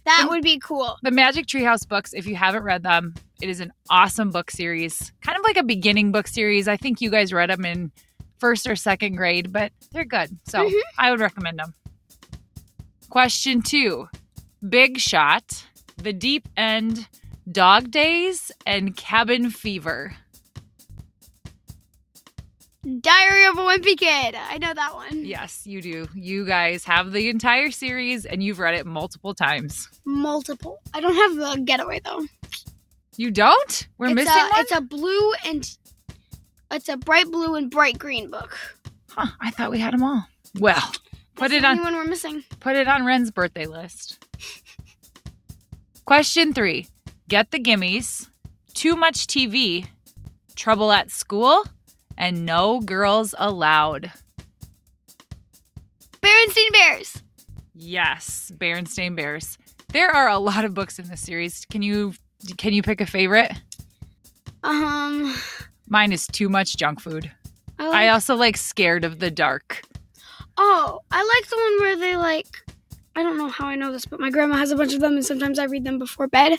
That 0.05 0.27
would 0.29 0.43
be 0.43 0.59
cool. 0.59 0.97
The 1.03 1.11
Magic 1.11 1.47
Treehouse 1.47 1.87
books, 1.89 2.13
if 2.13 2.27
you 2.27 2.37
haven't 2.37 2.63
read 2.65 2.83
them, 2.83 3.15
it 3.41 3.49
is 3.49 3.61
an 3.61 3.73
awesome 3.91 4.31
book 4.31 4.51
series. 4.51 5.13
Kind 5.23 5.37
of 5.39 5.45
like 5.45 5.57
a 5.57 5.63
beginning 5.63 6.13
book 6.13 6.27
series. 6.27 6.69
I 6.69 6.77
think 6.77 7.01
you 7.01 7.11
guys 7.11 7.33
read 7.33 7.51
them 7.51 7.65
in 7.65 7.93
first 8.39 8.69
or 8.69 8.75
second 8.77 9.17
grade, 9.17 9.53
but 9.53 9.73
they're 9.93 10.05
good. 10.05 10.39
So 10.47 10.69
Mhm. 10.69 10.81
I 10.99 11.11
would 11.11 11.21
recommend 11.21 11.59
them. 11.59 11.75
Question 13.11 13.63
two 13.63 14.09
Big 14.69 14.99
Shot, 14.99 15.65
The 15.97 16.13
Deep 16.13 16.49
End, 16.57 17.09
Dog 17.51 17.91
Days, 17.91 18.51
and 18.67 18.97
Cabin 18.97 19.51
Fever. 19.51 20.17
Diary 22.83 23.47
of 23.47 23.59
a 23.59 23.61
Wimpy 23.61 23.97
Kid. 23.97 24.35
I 24.35 24.59
know 24.59 24.75
that 24.75 24.95
one. 24.95 25.25
Yes, 25.25 25.65
you 25.65 25.81
do. 25.81 26.09
You 26.15 26.45
guys 26.45 26.85
have 26.85 27.13
the 27.13 27.29
entire 27.29 27.71
series 27.71 28.25
and 28.25 28.43
you've 28.43 28.59
read 28.59 28.75
it 28.75 28.87
multiple 28.87 29.35
times. 29.35 29.89
Multiple. 30.05 30.81
I 30.93 31.01
don't 31.01 31.15
have 31.15 31.37
the 31.37 31.63
getaway 31.63 32.01
though. 32.05 32.27
You 33.17 33.31
don't? 33.31 33.89
We're 33.99 34.07
it's 34.07 34.17
missing 34.17 34.33
a, 34.33 34.49
one? 34.49 34.61
It's 34.61 34.73
a 34.73 34.81
blue 34.81 35.33
and 35.47 35.77
it's 36.73 36.89
a 36.89 36.97
bright 36.97 37.31
blue 37.31 37.55
and 37.55 37.71
bright 37.71 37.99
green 37.99 38.31
book. 38.31 38.59
Huh, 39.11 39.29
I 39.41 39.51
thought 39.51 39.71
we 39.71 39.79
had 39.79 39.93
them 39.93 40.03
all. 40.03 40.27
Well, 40.59 40.93
put 41.37 41.53
it 41.53 41.65
on 41.65 41.79
one 41.83 41.95
we're 41.95 42.05
missing. 42.05 42.43
Put 42.59 42.75
it 42.75 42.89
on 42.89 43.05
Ren's 43.05 43.31
birthday 43.31 43.67
list. 43.67 44.27
Question 46.05 46.53
three 46.53 46.89
Get 47.29 47.53
the 47.53 47.61
gimmies, 47.61 48.29
too 48.75 48.97
much 48.97 49.29
TV, 49.29 49.87
trouble 50.57 50.91
at 50.91 51.13
school, 51.13 51.65
and 52.17 52.45
no 52.47 52.81
girls 52.81 53.35
allowed. 53.39 54.13
Berenstein 56.21 56.73
Bears. 56.73 57.23
Yes, 57.75 58.53
Berenstain 58.57 59.17
Bears. 59.17 59.59
There 59.93 60.11
are 60.11 60.29
a 60.29 60.39
lot 60.39 60.65
of 60.65 60.75
books 60.75 60.99
in 60.99 61.09
this 61.09 61.21
series. 61.21 61.65
Can 61.67 61.83
you 61.83 62.15
can 62.57 62.73
you 62.73 62.83
pick 62.83 63.01
a 63.01 63.07
favorite? 63.07 63.53
Um, 64.65 65.35
Mine 65.89 66.13
is 66.13 66.27
too 66.27 66.49
much 66.49 66.77
junk 66.77 67.01
food. 67.01 67.31
I 67.79 67.89
like, 67.89 67.95
I 67.95 68.09
also 68.09 68.37
like 68.37 68.57
Scared 68.57 69.05
of 69.05 69.19
the 69.19 69.31
Dark. 69.31 69.83
oh, 70.57 71.01
I 71.11 71.23
like 71.23 71.51
the 71.51 71.57
one 71.57 71.81
where 71.81 71.97
they 71.97 72.17
like. 72.17 72.47
I 73.15 73.23
don't 73.23 73.37
know 73.37 73.49
how 73.49 73.67
I 73.67 73.75
know 73.75 73.93
this, 73.93 74.07
but 74.07 74.21
my 74.21 74.31
grandma 74.31 74.57
has 74.57 74.71
a 74.71 74.77
bunch 74.77 74.95
of 74.95 75.01
them, 75.01 75.15
and 75.15 75.25
sometimes 75.25 75.59
I 75.59 75.65
read 75.65 75.85
them 75.85 75.99
before 75.99 76.29
bed, 76.29 76.59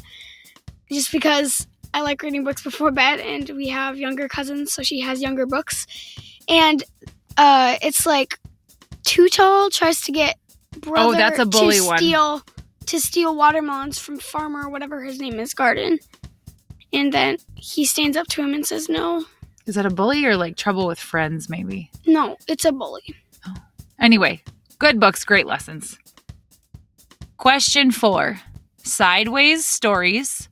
just 0.92 1.12
because 1.12 1.66
I 1.94 2.02
like 2.02 2.22
reading 2.24 2.44
books 2.44 2.64
before 2.64 2.92
bed. 2.92 3.20
And 3.20 3.50
we 3.52 3.68
have 3.70 3.98
younger 3.98 4.28
cousins, 4.28 4.74
so 4.74 4.82
she 4.84 5.00
has 5.02 5.22
younger 5.22 5.46
books, 5.46 5.86
and 6.50 6.84
uh, 7.38 7.78
it's 7.82 8.06
like 8.06 8.40
Too 9.04 9.30
Tall 9.30 9.70
tries 9.70 10.02
to 10.02 10.12
get 10.12 10.38
brother 10.80 11.10
Oh, 11.10 11.14
that's 11.14 11.40
a 11.40 11.46
bully 11.46 11.78
to 11.78 11.86
one. 11.86 11.98
steal 11.98 12.42
to 12.88 13.00
steal 13.00 13.36
watermelons 13.36 13.98
from 14.00 14.18
farmer, 14.20 14.70
whatever 14.70 15.02
his 15.04 15.20
name 15.20 15.40
is, 15.40 15.54
garden, 15.54 16.00
and 16.92 17.14
then 17.14 17.38
he 17.56 17.86
stands 17.86 18.18
up 18.18 18.28
to 18.28 18.42
him 18.42 18.54
and 18.54 18.66
says 18.66 18.90
no. 18.90 19.26
Is 19.66 19.76
that 19.76 19.86
a 19.86 19.90
bully 19.90 20.26
or 20.26 20.36
like 20.36 20.58
trouble 20.58 20.86
with 20.88 21.00
friends, 21.00 21.50
maybe? 21.50 21.90
No, 22.06 22.36
it's 22.48 22.66
a 22.66 22.72
bully. 22.74 23.16
Anyway, 24.00 24.44
good 24.80 25.00
books, 25.00 25.24
great 25.24 25.46
lessons. 25.46 25.98
Question 27.38 27.92
four 27.92 28.40
Sideways 28.84 29.66
Stories, 29.66 30.50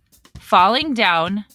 Falling 0.51 0.93
Down, 0.93 1.45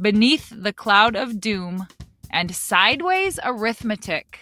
Beneath 0.00 0.52
the 0.52 0.72
Cloud 0.72 1.14
of 1.14 1.40
Doom, 1.40 1.86
and 2.32 2.52
Sideways 2.52 3.38
Arithmetic. 3.44 4.40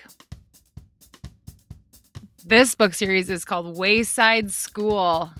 This 2.42 2.74
book 2.74 2.94
series 2.94 3.28
is 3.28 3.44
called 3.44 3.76
Wayside 3.76 4.50
School. 4.50 5.30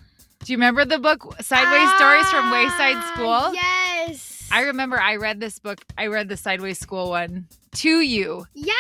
Do 0.45 0.53
you 0.53 0.59
remember 0.59 0.85
the 0.85 0.99
book 0.99 1.35
Sideways 1.41 1.91
Stories 1.95 2.29
from 2.31 2.51
Wayside 2.51 2.97
Ah, 2.99 3.13
School? 3.15 3.55
Yes. 3.55 4.47
I 4.53 4.61
remember 4.65 5.01
I 5.01 5.17
read 5.17 5.41
this 5.41 5.59
book. 5.59 5.79
I 5.97 6.09
read 6.09 6.29
the 6.29 6.37
Sideways 6.37 6.79
School 6.79 7.09
one 7.09 7.49
to 7.77 8.01
you, 8.01 8.45
yeah, 8.53 8.75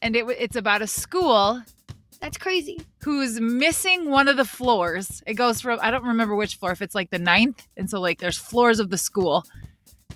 and 0.00 0.14
it, 0.14 0.26
it's 0.28 0.54
about 0.54 0.80
a 0.80 0.86
school 0.86 1.60
that's 2.20 2.38
crazy. 2.38 2.80
who's 3.02 3.40
missing 3.40 4.10
one 4.10 4.28
of 4.28 4.36
the 4.36 4.44
floors. 4.44 5.22
It 5.26 5.34
goes 5.34 5.60
from 5.60 5.78
I 5.82 5.90
don't 5.90 6.04
remember 6.04 6.34
which 6.34 6.56
floor, 6.56 6.72
if 6.72 6.82
it's 6.82 6.94
like 6.94 7.10
the 7.10 7.18
ninth, 7.18 7.66
and 7.76 7.88
so 7.88 8.00
like 8.00 8.18
there's 8.18 8.38
floors 8.38 8.80
of 8.80 8.90
the 8.90 8.98
school, 8.98 9.44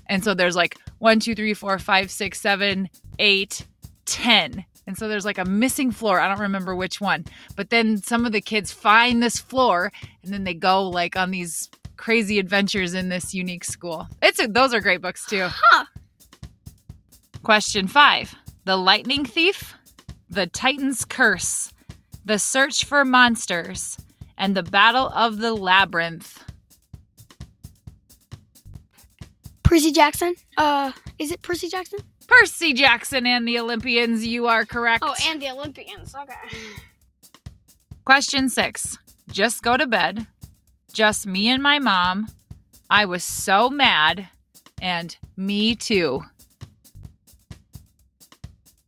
and 0.06 0.22
so 0.22 0.34
there's 0.34 0.56
like 0.56 0.76
one, 0.98 1.20
two, 1.20 1.34
three, 1.34 1.54
four, 1.54 1.78
five, 1.78 2.10
six, 2.10 2.40
seven, 2.40 2.88
eight, 3.18 3.66
ten, 4.04 4.64
And 4.86 4.96
so 4.96 5.08
there's 5.08 5.24
like 5.24 5.38
a 5.38 5.44
missing 5.44 5.90
floor. 5.90 6.20
I 6.20 6.28
don't 6.28 6.40
remember 6.40 6.74
which 6.74 7.00
one. 7.00 7.24
But 7.56 7.70
then 7.70 7.96
some 7.96 8.26
of 8.26 8.32
the 8.32 8.40
kids 8.40 8.72
find 8.72 9.22
this 9.22 9.38
floor 9.38 9.92
and 10.22 10.32
then 10.32 10.44
they 10.44 10.54
go 10.54 10.88
like 10.88 11.16
on 11.16 11.30
these 11.30 11.70
crazy 11.96 12.38
adventures 12.38 12.94
in 12.94 13.08
this 13.08 13.32
unique 13.32 13.64
school. 13.64 14.08
It's 14.20 14.40
a, 14.40 14.48
those 14.48 14.74
are 14.74 14.80
great 14.80 15.00
books 15.00 15.24
too. 15.26 15.46
Huh. 15.48 15.84
Question 17.42 17.86
5. 17.86 18.34
The 18.64 18.76
Lightning 18.76 19.24
Thief, 19.24 19.74
The 20.30 20.46
Titan's 20.46 21.04
Curse, 21.04 21.72
The 22.24 22.38
Search 22.38 22.84
for 22.84 23.04
Monsters, 23.04 23.96
and 24.38 24.56
The 24.56 24.62
Battle 24.62 25.08
of 25.08 25.38
the 25.38 25.54
Labyrinth. 25.54 26.42
Percy 29.62 29.90
Jackson. 29.90 30.34
Uh, 30.56 30.92
is 31.18 31.32
it 31.32 31.42
Percy 31.42 31.68
Jackson? 31.68 31.98
Percy 32.28 32.72
Jackson 32.72 33.26
and 33.26 33.46
the 33.46 33.58
Olympians, 33.58 34.26
you 34.26 34.46
are 34.46 34.64
correct. 34.64 35.02
Oh, 35.06 35.14
and 35.26 35.40
the 35.40 35.50
Olympians. 35.50 36.14
Okay. 36.14 36.34
Question 38.04 38.48
six 38.48 38.98
Just 39.28 39.62
go 39.62 39.76
to 39.76 39.86
bed. 39.86 40.26
Just 40.92 41.26
me 41.26 41.48
and 41.48 41.62
my 41.62 41.78
mom. 41.78 42.28
I 42.90 43.04
was 43.04 43.24
so 43.24 43.68
mad. 43.70 44.28
And 44.80 45.16
me 45.36 45.74
too. 45.74 46.22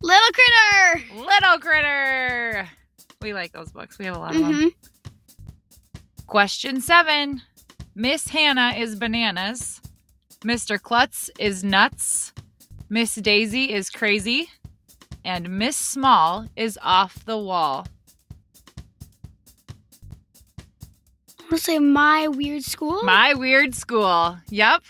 Little 0.03 0.29
Critter. 0.33 1.15
Little 1.15 1.59
Critter. 1.59 2.69
We 3.25 3.33
like 3.33 3.53
those 3.53 3.73
books. 3.73 3.99
We 3.99 4.05
have 4.05 4.17
a 4.17 4.19
lot 4.19 4.37
of 4.37 4.43
them. 4.43 4.53
Mm-hmm. 4.53 4.69
Question 6.27 6.83
seven 6.83 7.41
Miss 7.95 8.29
Hannah 8.29 8.75
is 8.77 8.97
bananas. 8.97 9.81
Mr. 10.45 10.79
Klutz 10.79 11.31
is 11.39 11.65
nuts. 11.65 12.35
Miss 12.91 13.15
Daisy 13.15 13.73
is 13.73 13.89
crazy. 13.89 14.51
And 15.25 15.49
Miss 15.59 15.75
Small 15.75 16.49
is 16.55 16.79
off 16.83 17.25
the 17.25 17.39
wall. 17.39 17.87
I 21.41 21.43
want 21.45 21.51
to 21.53 21.59
say 21.59 21.79
my 21.79 22.29
weird 22.29 22.63
school. 22.63 23.03
My 23.05 23.33
Weird 23.33 23.75
School. 23.75 24.37
Yep. 24.51 24.83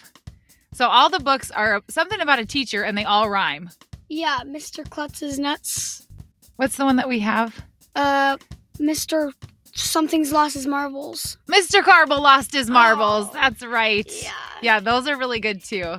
So 0.72 0.88
all 0.88 1.08
the 1.08 1.20
books 1.20 1.52
are 1.52 1.82
something 1.88 2.20
about 2.20 2.40
a 2.40 2.46
teacher 2.46 2.82
and 2.82 2.98
they 2.98 3.04
all 3.04 3.30
rhyme. 3.30 3.70
yeah, 4.08 4.40
Mr. 4.44 4.88
Klutz 4.90 5.22
is 5.22 5.38
nuts. 5.38 6.08
What's 6.56 6.76
the 6.76 6.84
one 6.84 6.96
that 6.96 7.08
we 7.08 7.20
have? 7.20 7.62
Uh, 7.94 8.36
Mr. 8.78 9.32
Something's 9.74 10.32
lost 10.32 10.54
his 10.54 10.66
marbles. 10.66 11.36
Mr. 11.48 11.82
Carble 11.82 12.20
lost 12.20 12.52
his 12.52 12.70
marbles. 12.70 13.28
Oh. 13.30 13.32
That's 13.34 13.64
right. 13.64 14.30
Yeah, 14.62 14.80
those 14.80 15.08
are 15.08 15.16
really 15.16 15.40
good 15.40 15.62
too. 15.64 15.96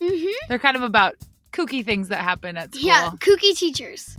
Mm-hmm. 0.00 0.26
They're 0.48 0.58
kind 0.58 0.76
of 0.76 0.82
about 0.82 1.14
kooky 1.52 1.84
things 1.84 2.08
that 2.08 2.20
happen 2.20 2.56
at 2.56 2.74
school. 2.74 2.86
Yeah, 2.86 3.10
kooky 3.18 3.56
teachers. 3.56 4.18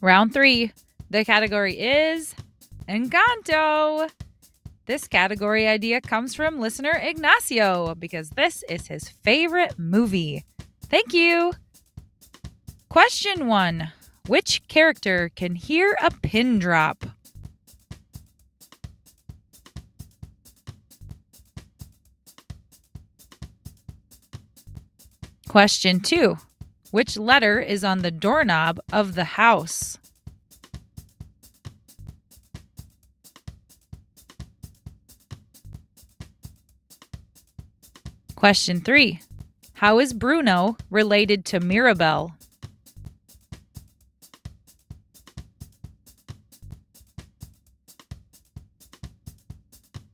Round 0.00 0.32
three. 0.32 0.72
The 1.10 1.24
category 1.24 1.78
is 1.78 2.34
Encanto. 2.88 4.10
This 4.86 5.06
category 5.06 5.68
idea 5.68 6.00
comes 6.00 6.34
from 6.34 6.58
listener 6.58 6.92
Ignacio 7.00 7.94
because 7.94 8.30
this 8.30 8.64
is 8.68 8.88
his 8.88 9.08
favorite 9.08 9.78
movie. 9.78 10.44
Thank 10.88 11.14
you. 11.14 11.52
Question 12.92 13.46
one 13.46 13.90
Which 14.26 14.68
character 14.68 15.30
can 15.34 15.54
hear 15.54 15.96
a 16.02 16.10
pin 16.10 16.58
drop? 16.58 17.06
Question 25.48 26.00
two 26.00 26.36
Which 26.90 27.16
letter 27.16 27.58
is 27.58 27.82
on 27.82 28.00
the 28.00 28.10
doorknob 28.10 28.78
of 28.92 29.14
the 29.14 29.24
house? 29.24 29.96
Question 38.36 38.82
three 38.82 39.22
How 39.72 39.98
is 39.98 40.12
Bruno 40.12 40.76
related 40.90 41.46
to 41.46 41.58
Mirabel? 41.58 42.34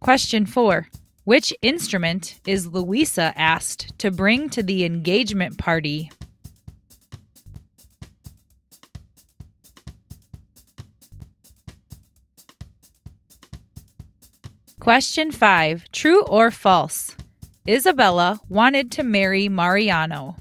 Question 0.08 0.46
four 0.46 0.88
Which 1.24 1.52
instrument 1.60 2.40
is 2.46 2.66
Luisa 2.66 3.34
asked 3.36 3.92
to 3.98 4.10
bring 4.10 4.48
to 4.48 4.62
the 4.62 4.86
engagement 4.86 5.58
party? 5.58 6.10
Question 14.80 15.30
five 15.30 15.84
True 15.92 16.22
or 16.22 16.50
false? 16.50 17.14
Isabela 17.66 18.40
wanted 18.48 18.90
to 18.92 19.02
marry 19.02 19.50
Mariano. 19.50 20.36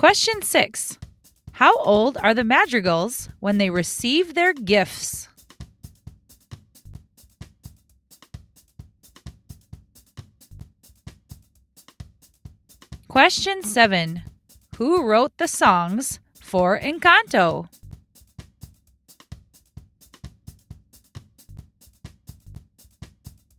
Question 0.00 0.40
six 0.40 0.98
How 1.52 1.76
old 1.76 2.16
are 2.22 2.32
the 2.32 2.42
madrigals 2.42 3.28
when 3.40 3.58
they 3.58 3.68
receive 3.68 4.32
their 4.32 4.54
gifts? 4.54 5.28
Question 13.08 13.62
seven 13.62 14.22
Who 14.78 15.06
wrote 15.06 15.36
the 15.36 15.46
songs 15.46 16.18
for 16.40 16.80
Encanto? 16.80 17.68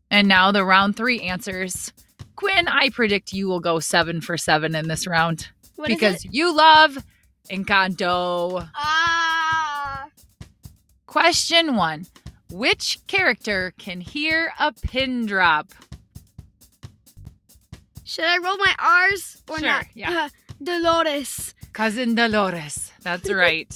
And 0.10 0.28
now 0.28 0.52
the 0.52 0.66
round 0.66 0.98
three 0.98 1.20
answers. 1.20 1.94
Quinn, 2.36 2.68
I 2.68 2.90
predict 2.90 3.32
you 3.32 3.48
will 3.48 3.60
go 3.60 3.78
seven 3.78 4.22
for 4.22 4.38
seven 4.38 4.74
in 4.74 4.88
this 4.88 5.06
round 5.06 5.50
What 5.82 5.88
because 5.90 6.24
you 6.26 6.56
love 6.56 6.98
Encanto. 7.50 8.70
Ah. 8.76 10.06
Question 11.08 11.76
one 11.76 12.06
Which 12.52 13.00
character 13.08 13.74
can 13.80 14.00
hear 14.00 14.54
a 14.60 14.72
pin 14.74 15.26
drop? 15.26 15.70
Should 18.04 18.26
I 18.26 18.38
roll 18.38 18.58
my 18.58 18.76
R's 18.78 19.42
or 19.50 19.58
Sure, 19.58 19.68
not? 19.68 19.86
yeah. 19.96 20.26
Uh, 20.26 20.30
Dolores. 20.64 21.56
Cousin 21.74 22.14
Dolores. 22.14 22.92
That's 23.02 23.32
right. 23.32 23.74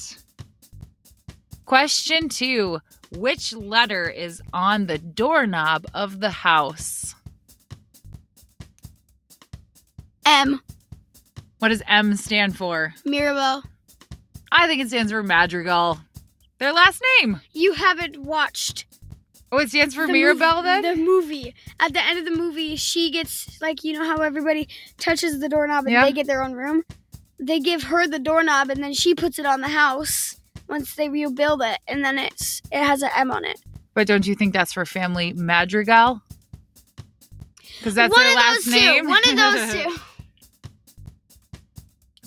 Question 1.66 2.30
two 2.30 2.80
Which 3.12 3.52
letter 3.54 4.08
is 4.08 4.42
on 4.54 4.86
the 4.86 5.00
doorknob 5.00 5.86
of 5.96 6.20
the 6.20 6.30
house? 6.30 7.16
M. 10.26 10.62
What 11.66 11.70
does 11.70 11.82
M 11.88 12.16
stand 12.16 12.56
for? 12.56 12.94
Mirabel. 13.06 13.64
I 14.52 14.68
think 14.68 14.84
it 14.84 14.90
stands 14.90 15.12
for 15.12 15.24
Madrigal. 15.24 15.98
Their 16.60 16.72
last 16.72 17.02
name. 17.20 17.42
You 17.54 17.74
haven't 17.74 18.18
watched 18.22 18.86
Oh, 19.52 19.58
it 19.58 19.70
stands 19.70 19.96
for 19.96 20.06
the 20.06 20.14
Mirabel 20.14 20.58
movie, 20.58 20.64
then? 20.68 20.82
The 20.84 20.96
movie. 21.04 21.56
At 21.80 21.94
the 21.94 22.04
end 22.06 22.20
of 22.20 22.26
the 22.26 22.40
movie, 22.40 22.76
she 22.76 23.10
gets 23.10 23.60
like 23.64 23.84
you 23.84 23.94
know 23.94 24.06
how 24.06 24.18
everybody 24.18 24.68
touches 25.00 25.40
the 25.40 25.50
doorknob 25.50 25.86
and 25.86 25.94
Yeah. 25.94 26.06
they 26.06 26.12
get 26.12 26.28
their 26.28 26.44
own 26.44 26.54
room. 26.54 26.84
They 27.40 27.60
give 27.60 27.82
her 27.86 28.06
the 28.08 28.20
doorknob 28.20 28.70
and 28.70 28.84
then 28.84 28.94
she 28.94 29.16
puts 29.16 29.40
it 29.40 29.48
on 29.48 29.62
the 29.62 29.70
house 29.70 30.40
once 30.70 30.94
they 30.94 31.10
rebuild 31.10 31.64
it, 31.64 31.80
and 31.88 32.06
then 32.06 32.20
it's 32.20 32.62
it 32.72 32.84
has 32.86 33.02
an 33.02 33.10
M 33.18 33.32
on 33.32 33.44
it. 33.44 33.60
But 33.96 34.06
don't 34.06 34.28
you 34.28 34.36
think 34.36 34.54
that's 34.54 34.74
for 34.74 34.86
family 34.86 35.34
Madrigal? 35.34 36.22
Because 37.80 37.96
that's 37.96 38.16
one 38.16 38.24
their 38.24 38.34
of 38.34 38.38
last 38.38 38.66
those 38.66 38.68
name. 38.76 39.02
two. 39.06 39.10
One 39.10 39.30
of 39.30 39.36
those 39.36 39.74
two. 39.96 39.96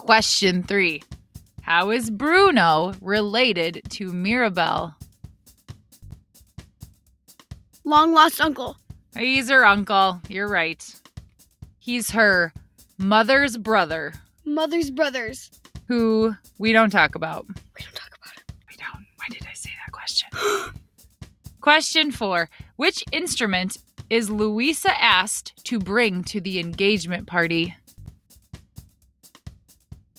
Question 0.09 0.62
three 0.62 1.03
How 1.61 1.90
is 1.90 2.09
Bruno 2.09 2.94
related 3.03 3.83
to 3.90 4.11
Mirabel? 4.11 4.94
Long 7.85 8.14
lost 8.14 8.40
uncle. 8.40 8.79
He's 9.18 9.51
her 9.51 9.66
uncle. 9.66 10.23
You're 10.27 10.49
right. 10.49 10.83
He's 11.79 12.12
her 12.12 12.55
mother's 12.97 13.59
brother, 13.59 14.14
Mother's 14.47 14.90
brothers. 14.90 15.51
who 15.88 16.35
we 16.57 16.73
don't 16.73 16.88
talk 16.88 17.14
about. 17.14 17.44
We 17.47 17.85
don't 17.85 17.94
talk 17.94 18.09
about 18.18 18.35
it. 18.38 18.55
We 18.66 18.77
don't. 18.79 19.05
Why 19.16 19.27
did 19.29 19.47
I 19.47 19.53
say 19.53 19.73
that 19.85 19.92
question? 19.92 20.31
question 21.61 22.12
four 22.12 22.49
Which 22.77 23.05
instrument 23.12 23.77
is 24.09 24.31
Luisa 24.31 24.99
asked 24.99 25.62
to 25.66 25.79
bring 25.79 26.25
to 26.25 26.40
the 26.40 26.61
engagement 26.61 27.27
party? 27.27 27.77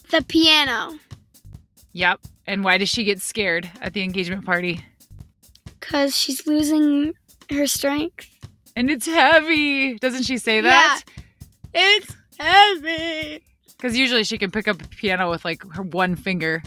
The 0.10 0.24
piano. 0.24 0.98
Yep. 1.94 2.20
And 2.48 2.64
why 2.64 2.78
does 2.78 2.90
she 2.90 3.04
get 3.04 3.22
scared 3.22 3.70
at 3.82 3.94
the 3.94 4.04
engagement 4.04 4.46
party? 4.46 4.84
Because 5.80 6.18
she's 6.18 6.48
losing 6.48 7.14
her 7.50 7.68
strength. 7.68 8.28
And 8.76 8.90
it's 8.90 9.06
heavy. 9.06 9.96
Doesn't 9.96 10.24
she 10.24 10.38
say 10.38 10.62
that? 10.62 11.04
Yeah. 11.06 11.24
It's 11.74 12.16
heavy. 12.40 13.44
Because 13.68 13.98
usually 13.98 14.24
she 14.24 14.38
can 14.38 14.52
pick 14.52 14.68
up 14.68 14.82
a 14.82 14.88
piano 14.88 15.30
with 15.30 15.46
like 15.46 15.64
her 15.74 15.84
one 15.84 16.16
finger. 16.16 16.64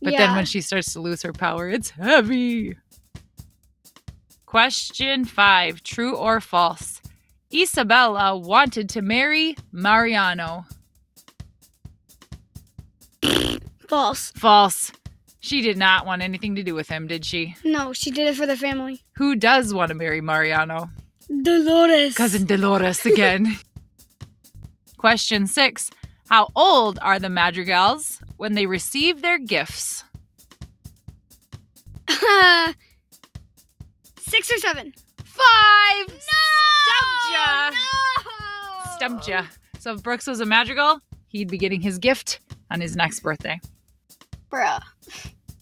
But 0.00 0.12
yeah. 0.12 0.26
then 0.26 0.36
when 0.36 0.44
she 0.44 0.60
starts 0.60 0.92
to 0.92 1.00
lose 1.00 1.22
her 1.22 1.32
power, 1.32 1.68
it's 1.68 1.90
heavy. 1.90 2.76
Question 4.46 5.24
five 5.24 5.82
True 5.82 6.16
or 6.16 6.40
false? 6.40 7.00
Isabela 7.52 8.40
wanted 8.40 8.88
to 8.90 9.02
marry 9.02 9.56
Mariano. 9.72 10.64
False. 13.94 14.32
False. 14.32 14.90
She 15.38 15.60
did 15.60 15.78
not 15.78 16.04
want 16.04 16.20
anything 16.20 16.56
to 16.56 16.64
do 16.64 16.74
with 16.74 16.88
him, 16.88 17.06
did 17.06 17.24
she? 17.24 17.54
No, 17.64 17.92
she 17.92 18.10
did 18.10 18.26
it 18.26 18.34
for 18.34 18.44
the 18.44 18.56
family. 18.56 19.04
Who 19.14 19.36
does 19.36 19.72
want 19.72 19.90
to 19.90 19.94
marry 19.94 20.20
Mariano? 20.20 20.90
Dolores. 21.42 22.16
Cousin 22.16 22.44
Dolores 22.44 23.06
again. 23.06 23.56
Question 24.98 25.46
six 25.46 25.92
How 26.28 26.48
old 26.56 26.98
are 27.02 27.20
the 27.20 27.28
Madrigals 27.28 28.20
when 28.36 28.54
they 28.54 28.66
receive 28.66 29.22
their 29.22 29.38
gifts? 29.38 30.02
Six 34.18 34.50
or 34.50 34.58
seven. 34.58 34.92
Five! 35.24 36.08
No! 36.08 36.14
Stumped 36.82 37.28
ya! 37.32 37.70
No! 37.70 38.96
Stumped 38.96 39.28
ya. 39.28 39.44
So 39.78 39.92
if 39.94 40.02
Brooks 40.02 40.26
was 40.26 40.40
a 40.40 40.46
Madrigal, 40.46 40.98
he'd 41.28 41.48
be 41.48 41.58
getting 41.58 41.80
his 41.80 41.98
gift 42.00 42.40
on 42.72 42.80
his 42.80 42.96
next 42.96 43.20
birthday. 43.20 43.60
Bruh. 44.54 44.80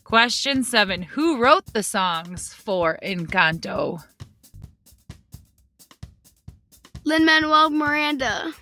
Question 0.05 0.63
seven 0.63 1.01
Who 1.01 1.39
wrote 1.39 1.65
the 1.73 1.83
songs 1.83 2.53
for 2.53 2.99
Encanto? 3.03 4.05
Lin 7.05 7.25
Manuel 7.25 7.71
Miranda. 7.71 8.53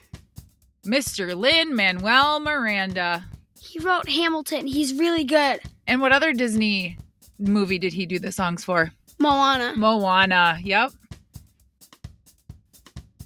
Mr. 0.87 1.37
Lin 1.37 1.75
Manuel 1.75 2.38
Miranda. 2.38 3.25
He 3.59 3.81
wrote 3.81 4.09
Hamilton. 4.09 4.69
He's 4.69 4.95
really 4.95 5.25
good. 5.25 5.61
And 5.88 6.01
what 6.01 6.12
other 6.12 6.33
Disney 6.33 6.97
movie 7.40 7.81
did 7.81 7.93
he 7.93 8.07
do 8.07 8.21
the 8.21 8.31
songs 8.31 8.62
for? 8.62 8.93
Moana. 9.19 9.75
Moana. 9.77 10.61
Yep. 10.62 10.93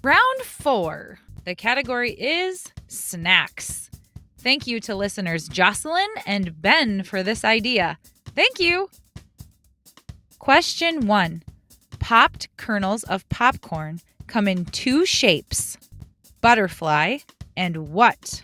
Round 0.03 0.41
four. 0.43 1.19
The 1.45 1.55
category 1.55 2.13
is 2.13 2.65
snacks. 2.89 3.84
Thank 4.45 4.67
you 4.67 4.79
to 4.81 4.95
listeners 4.95 5.49
Jocelyn 5.49 6.07
and 6.27 6.61
Ben 6.61 7.03
for 7.03 7.23
this 7.23 7.47
idea. 7.47 7.97
Thank 8.37 8.61
you. 8.61 8.91
Question 10.39 11.07
one 11.07 11.43
Popped 11.99 12.55
kernels 12.59 13.05
of 13.05 13.27
popcorn 13.31 14.01
come 14.27 14.47
in 14.47 14.67
two 14.67 15.07
shapes 15.07 15.79
butterfly 16.43 17.21
and 17.57 17.89
what? 17.89 18.43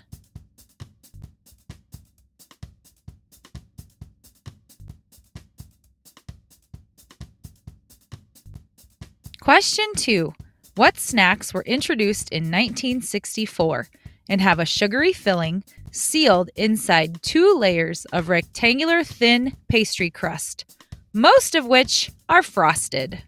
Question 9.43 9.85
two 9.97 10.33
What 10.77 10.99
snacks 10.99 11.53
were 11.53 11.65
introduced 11.65 12.31
in 12.31 12.45
1964 12.45 13.89
and 14.31 14.41
have 14.41 14.59
a 14.59 14.65
sugary 14.65 15.13
filling 15.13 15.63
sealed 15.91 16.51
inside 16.57 17.23
two 17.23 17.55
layers 17.57 18.05
of 18.07 18.29
rectangular 18.29 19.05
thin 19.05 19.57
pastry 19.69 20.11
crust, 20.11 20.77
most 21.13 21.55
of 21.55 21.67
which 21.67 22.11
are 22.29 22.43
frosted? 22.43 23.23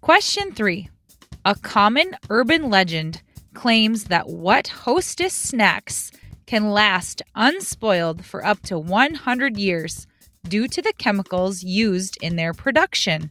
Question 0.00 0.52
three 0.52 0.88
A 1.44 1.54
common 1.54 2.16
urban 2.30 2.70
legend 2.70 3.22
claims 3.54 4.04
that 4.04 4.28
what 4.28 4.68
hostess 4.68 5.34
snacks 5.34 6.10
can 6.46 6.70
last 6.70 7.22
unspoiled 7.34 8.24
for 8.24 8.44
up 8.44 8.60
to 8.62 8.78
100 8.78 9.56
years 9.56 10.06
due 10.48 10.66
to 10.66 10.82
the 10.82 10.92
chemicals 10.94 11.62
used 11.62 12.18
in 12.22 12.36
their 12.36 12.52
production. 12.52 13.30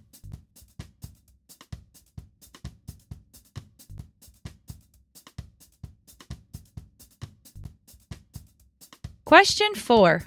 Question 9.30 9.76
4. 9.76 10.24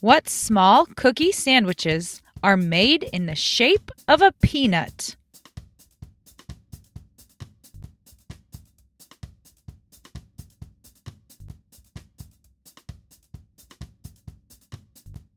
What 0.00 0.28
small 0.28 0.84
cookie 0.96 1.30
sandwiches 1.30 2.20
are 2.42 2.56
made 2.56 3.04
in 3.12 3.26
the 3.26 3.36
shape 3.36 3.92
of 4.08 4.22
a 4.22 4.32
peanut? 4.42 5.14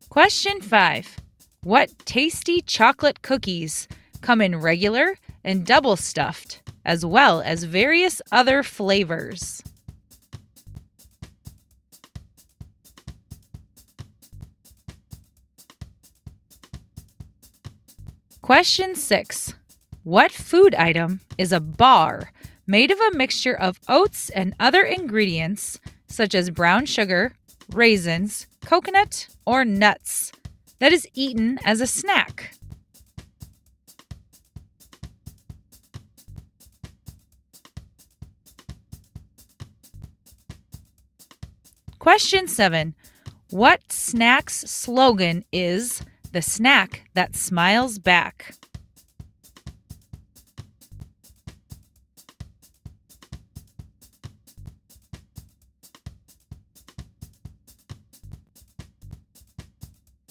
Question 0.10 0.60
5. 0.60 1.18
What 1.62 1.92
tasty 2.08 2.62
chocolate 2.62 3.22
cookies 3.22 3.88
come 4.22 4.42
in 4.42 4.60
regular 4.60 5.18
and 5.44 5.68
double 5.68 5.98
stuffed, 5.98 6.64
as 6.84 7.06
well 7.06 7.42
as 7.42 7.66
various 7.66 8.24
other 8.32 8.64
flavors? 8.64 9.62
Question 18.54 18.94
6. 18.94 19.56
What 20.04 20.32
food 20.32 20.76
item 20.76 21.22
is 21.40 21.52
a 21.52 21.60
bar 21.60 22.32
made 22.68 22.92
of 22.92 23.00
a 23.00 23.18
mixture 23.18 23.56
of 23.56 23.80
oats 23.90 24.30
and 24.30 24.54
other 24.60 24.84
ingredients 24.84 25.80
such 26.06 26.36
as 26.36 26.52
brown 26.52 26.86
sugar, 26.86 27.34
raisins, 27.72 28.46
coconut, 28.64 29.28
or 29.48 29.66
nuts 29.66 30.32
that 30.78 30.94
is 30.94 31.08
eaten 31.16 31.58
as 31.66 31.82
a 31.82 31.88
snack? 31.88 32.54
Question 41.98 42.48
7. 42.48 42.94
What 43.50 43.92
snack's 43.92 44.70
slogan 44.70 45.44
is 45.52 46.04
the 46.34 46.42
snack 46.42 47.10
that 47.14 47.36
smiles 47.36 48.00
back? 48.00 48.56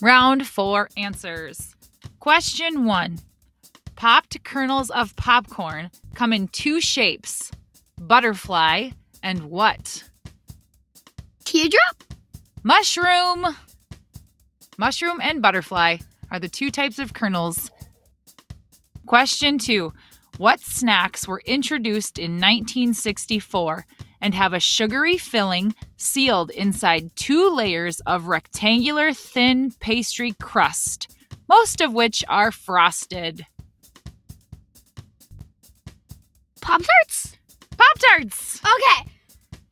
Round 0.00 0.44
four 0.44 0.88
answers. 0.96 1.76
Question 2.18 2.84
one 2.84 3.20
Popped 3.94 4.42
kernels 4.42 4.90
of 4.90 5.14
popcorn 5.14 5.92
come 6.16 6.32
in 6.32 6.48
two 6.48 6.80
shapes 6.80 7.52
butterfly 8.00 8.90
and 9.22 9.44
what? 9.44 10.02
Teardrop? 11.44 12.02
Mushroom. 12.64 13.56
Mushroom 14.78 15.20
and 15.20 15.42
butterfly 15.42 15.98
are 16.30 16.38
the 16.38 16.48
two 16.48 16.70
types 16.70 16.98
of 16.98 17.12
kernels. 17.12 17.70
Question 19.06 19.58
two 19.58 19.92
What 20.38 20.60
snacks 20.60 21.28
were 21.28 21.42
introduced 21.44 22.18
in 22.18 22.32
1964 22.32 23.84
and 24.22 24.34
have 24.34 24.52
a 24.52 24.60
sugary 24.60 25.18
filling 25.18 25.74
sealed 25.96 26.50
inside 26.50 27.14
two 27.16 27.50
layers 27.50 28.00
of 28.00 28.28
rectangular 28.28 29.12
thin 29.12 29.72
pastry 29.80 30.32
crust, 30.40 31.14
most 31.48 31.80
of 31.80 31.92
which 31.92 32.24
are 32.28 32.50
frosted? 32.50 33.44
Pop 36.62 36.80
Tarts? 36.80 37.36
Pop 37.76 37.98
Tarts! 37.98 38.60
Okay. 38.64 39.11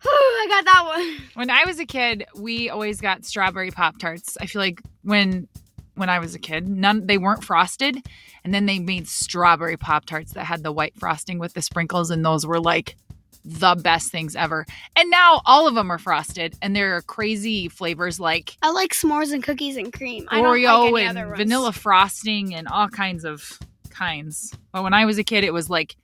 I 0.04 0.46
got 0.48 0.64
that 0.64 0.84
one. 0.86 1.16
When 1.34 1.50
I 1.50 1.64
was 1.64 1.78
a 1.78 1.86
kid, 1.86 2.26
we 2.34 2.68
always 2.68 3.00
got 3.00 3.24
strawberry 3.24 3.70
Pop 3.70 3.98
Tarts. 3.98 4.36
I 4.40 4.46
feel 4.46 4.60
like 4.60 4.80
when 5.02 5.48
when 5.94 6.08
I 6.08 6.18
was 6.18 6.34
a 6.34 6.38
kid, 6.38 6.68
none 6.68 7.06
they 7.06 7.18
weren't 7.18 7.44
frosted, 7.44 7.96
and 8.44 8.52
then 8.52 8.66
they 8.66 8.78
made 8.78 9.08
strawberry 9.08 9.76
Pop 9.76 10.06
Tarts 10.06 10.32
that 10.34 10.44
had 10.44 10.62
the 10.62 10.72
white 10.72 10.98
frosting 10.98 11.38
with 11.38 11.54
the 11.54 11.62
sprinkles, 11.62 12.10
and 12.10 12.24
those 12.24 12.46
were 12.46 12.60
like 12.60 12.96
the 13.44 13.74
best 13.74 14.10
things 14.10 14.36
ever. 14.36 14.66
And 14.96 15.10
now 15.10 15.40
all 15.46 15.66
of 15.66 15.74
them 15.74 15.90
are 15.90 15.98
frosted, 15.98 16.54
and 16.60 16.74
there 16.74 16.96
are 16.96 17.02
crazy 17.02 17.68
flavors 17.68 18.20
like 18.20 18.56
I 18.62 18.70
like 18.70 18.92
s'mores 18.92 19.32
and 19.32 19.42
cookies 19.42 19.76
and 19.76 19.92
cream. 19.92 20.26
I 20.30 20.42
don't 20.42 20.56
Oreo 20.56 20.92
like 20.92 21.04
and 21.04 21.36
vanilla 21.36 21.72
frosting 21.72 22.54
and 22.54 22.68
all 22.68 22.88
kinds 22.88 23.24
of 23.24 23.58
kinds. 23.90 24.54
But 24.72 24.82
when 24.82 24.94
I 24.94 25.04
was 25.04 25.18
a 25.18 25.24
kid, 25.24 25.44
it 25.44 25.52
was 25.52 25.70
like 25.70 25.96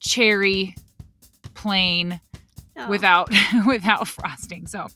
cherry, 0.00 0.74
plain, 1.54 2.20
Oh. 2.78 2.88
without 2.88 3.30
without 3.66 4.06
frosting. 4.08 4.66
So 4.66 4.88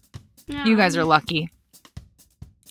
No. 0.48 0.64
you 0.64 0.76
guys 0.76 0.96
are 0.96 1.04
lucky. 1.04 1.50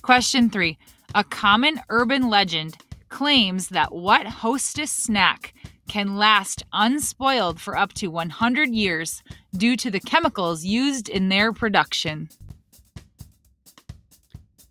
Question 0.01 0.49
three. 0.49 0.77
A 1.15 1.23
common 1.23 1.81
urban 1.89 2.29
legend 2.29 2.77
claims 3.09 3.69
that 3.69 3.91
what 3.93 4.27
hostess 4.27 4.91
snack 4.91 5.53
can 5.87 6.17
last 6.17 6.63
unspoiled 6.71 7.59
for 7.59 7.75
up 7.75 7.93
to 7.93 8.07
100 8.07 8.69
years 8.69 9.23
due 9.57 9.75
to 9.75 9.89
the 9.89 9.99
chemicals 9.99 10.63
used 10.63 11.09
in 11.09 11.29
their 11.29 11.51
production. 11.51 12.29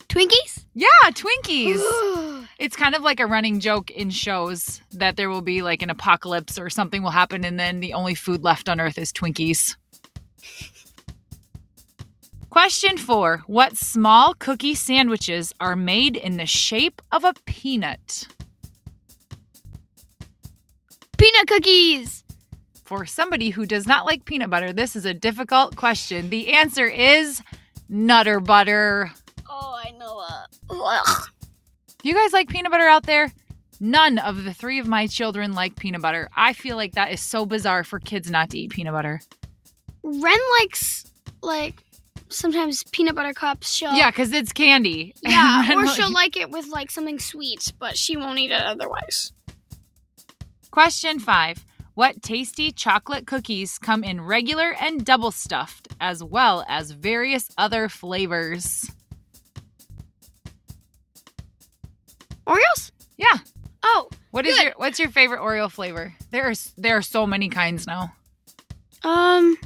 Twinkies. 0.09 0.64
Yeah, 0.74 0.87
Twinkies. 1.11 1.81
It's 2.59 2.74
kind 2.74 2.96
of 2.96 3.03
like 3.03 3.20
a 3.20 3.27
running 3.27 3.61
joke 3.61 3.88
in 3.92 4.11
shows 4.11 4.81
that 4.90 5.14
there 5.16 5.29
will 5.29 5.42
be 5.42 5.62
like 5.62 5.81
an 5.81 5.90
apocalypse 5.90 6.59
or 6.59 6.68
something 6.68 7.05
will 7.05 7.11
happen, 7.12 7.44
and 7.44 7.57
then 7.59 7.79
the 7.79 7.92
only 7.92 8.16
food 8.16 8.42
left 8.42 8.68
on 8.68 8.81
Earth 8.81 8.98
is 8.98 9.12
Twinkies. 9.12 9.77
Question 12.50 12.96
four 12.98 13.44
What 13.46 13.76
small 13.76 14.34
cookie 14.34 14.74
sandwiches 14.74 15.52
are 15.61 15.76
made 15.76 16.16
in 16.16 16.37
the 16.38 16.46
shape 16.46 17.00
of 17.12 17.24
a 17.24 17.34
peanut? 17.46 18.26
Peanut 21.16 21.46
cookies. 21.46 22.24
For 22.84 23.04
somebody 23.04 23.50
who 23.50 23.66
does 23.66 23.87
not 23.87 24.06
like 24.06 24.24
peanut 24.24 24.48
butter, 24.48 24.72
this 24.72 24.96
is 24.96 25.04
a 25.04 25.12
difficult 25.12 25.76
question. 25.76 26.30
The 26.30 26.54
answer 26.54 26.87
is 26.87 27.42
Nutter 27.88 28.40
Butter. 28.40 29.12
Oh, 29.48 29.78
I 29.84 29.90
know. 29.90 30.24
Uh, 30.70 31.04
Do 32.02 32.08
you 32.08 32.14
guys 32.14 32.32
like 32.32 32.48
peanut 32.48 32.72
butter 32.72 32.88
out 32.88 33.04
there? 33.04 33.30
None 33.78 34.18
of 34.18 34.42
the 34.44 34.54
three 34.54 34.78
of 34.78 34.88
my 34.88 35.06
children 35.06 35.52
like 35.52 35.76
peanut 35.76 36.00
butter. 36.00 36.30
I 36.34 36.54
feel 36.54 36.76
like 36.76 36.92
that 36.94 37.12
is 37.12 37.20
so 37.20 37.44
bizarre 37.44 37.84
for 37.84 38.00
kids 38.00 38.30
not 38.30 38.50
to 38.50 38.58
eat 38.58 38.70
peanut 38.70 38.94
butter. 38.94 39.20
Ren 40.02 40.38
likes 40.61 41.04
like 41.42 41.82
sometimes 42.28 42.84
peanut 42.92 43.14
butter 43.14 43.32
cups. 43.34 43.72
She'll 43.72 43.92
Yeah, 43.94 44.11
because 44.11 44.32
it's 44.32 44.52
candy. 44.52 45.14
yeah, 45.22 45.74
or 45.74 45.87
she'll 45.88 46.12
like- 46.12 46.37
it 46.37 46.50
with 46.50 46.68
like 46.68 46.90
something 46.90 47.18
sweet, 47.18 47.72
but 47.78 47.96
she 47.96 48.16
won't 48.16 48.38
eat 48.38 48.50
it 48.50 48.62
otherwise. 48.62 49.32
Question 50.70 51.18
five 51.18 51.64
What 51.94 52.22
tasty 52.22 52.70
chocolate 52.72 53.26
cookies 53.26 53.78
come 53.78 54.04
in 54.04 54.20
regular 54.20 54.74
and 54.80 55.04
double 55.04 55.30
stuffed, 55.30 55.88
as 56.00 56.22
well 56.22 56.64
as 56.68 56.90
various 56.92 57.48
other 57.58 57.88
flavors? 57.88 58.90
Oreos? 62.46 62.90
Yeah. 63.16 63.34
Oh, 63.82 64.08
What 64.30 64.46
is 64.46 64.56
Good. 64.56 64.64
your 64.64 64.72
what's 64.76 64.98
your 64.98 65.11
favorite 65.11 65.40
Oreo 65.40 65.70
flavor? 65.70 66.14
There 66.30 66.46
are 66.46 66.50
s- 66.50 66.72
there 66.76 66.96
are 66.96 67.02
so 67.02 67.26
many 67.26 67.48
kinds 67.48 67.87
now. 67.87 68.12
um, 69.04 69.56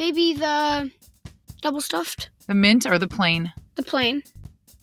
maybe 0.00 0.32
the 0.32 0.90
double 1.60 1.80
stuffed, 1.82 2.30
The 2.46 2.54
mint 2.54 2.86
or 2.86 2.98
the 2.98 3.06
plain? 3.06 3.52
the 3.76 3.82
plain. 3.82 4.22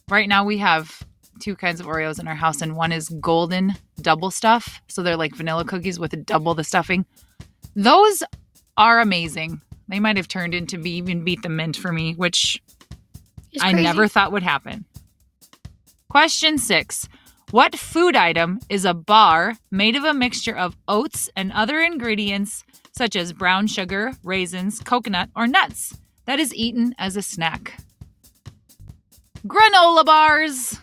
Right 0.10 0.30
now 0.30 0.46
we 0.46 0.58
have 0.60 1.04
two 1.40 1.56
kinds 1.56 1.80
of 1.80 1.86
Oreos 1.88 2.20
in 2.20 2.28
our 2.28 2.36
house, 2.36 2.62
and 2.62 2.76
one 2.76 2.92
is 2.92 3.10
golden 3.20 3.74
double 4.02 4.32
stuff. 4.32 4.80
So 4.88 5.04
they're 5.04 5.18
like 5.18 5.36
vanilla 5.36 5.66
cookies 5.66 6.00
with 6.00 6.26
double 6.26 6.54
the 6.56 6.64
stuffing. 6.64 7.06
Those 7.76 8.24
are 8.78 9.00
amazing. 9.00 9.62
They 9.88 10.00
might 10.00 10.18
have 10.18 10.28
turned 10.28 10.54
into 10.54 10.78
be 10.78 10.92
even 10.92 11.24
beat 11.24 11.42
the 11.42 11.50
mint 11.50 11.76
for 11.78 11.92
me, 11.92 12.14
which 12.14 12.62
I 13.62 13.72
never 13.72 14.08
thought 14.08 14.32
would 14.32 14.44
happen. 14.44 14.86
Question 16.10 16.58
six. 16.58 17.08
What 17.52 17.78
food 17.80 18.18
item 18.18 18.60
is 18.68 18.84
a 18.84 18.94
bar 18.94 19.54
made 19.72 19.96
of 19.96 20.04
a 20.04 20.14
mixture 20.14 20.56
of 20.56 20.76
oats 20.90 21.30
and 21.34 21.50
other 21.54 21.80
ingredients 21.80 22.66
such 22.92 23.16
as 23.16 23.32
brown 23.32 23.68
sugar, 23.68 24.12
raisins, 24.22 24.82
coconut, 24.82 25.30
or 25.34 25.48
nuts 25.48 25.98
that 26.26 26.42
is 26.42 26.54
eaten 26.54 26.94
as 26.98 27.16
a 27.16 27.22
snack? 27.22 27.80
Granola 29.48 30.04
bars. 30.06 30.78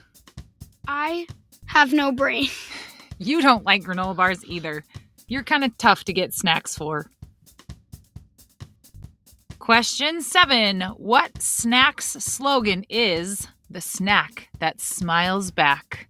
I 0.88 1.27
have 1.66 1.92
no 1.92 2.12
brain. 2.12 2.48
You 3.16 3.40
don't 3.40 3.64
like 3.64 3.85
granola 3.85 4.16
bars 4.16 4.44
either. 4.44 4.85
You're 5.29 5.44
kind 5.44 5.62
of 5.62 5.79
tough 5.79 6.03
to 6.05 6.12
get 6.12 6.35
snacks 6.35 6.77
for. 6.77 7.09
Question 9.61 10.20
seven 10.20 10.81
What 10.96 11.40
snack's 11.40 12.07
slogan 12.24 12.85
is 12.90 13.46
the 13.70 13.81
snack 13.81 14.48
that 14.59 14.81
smiles 14.81 15.53
back? 15.53 16.09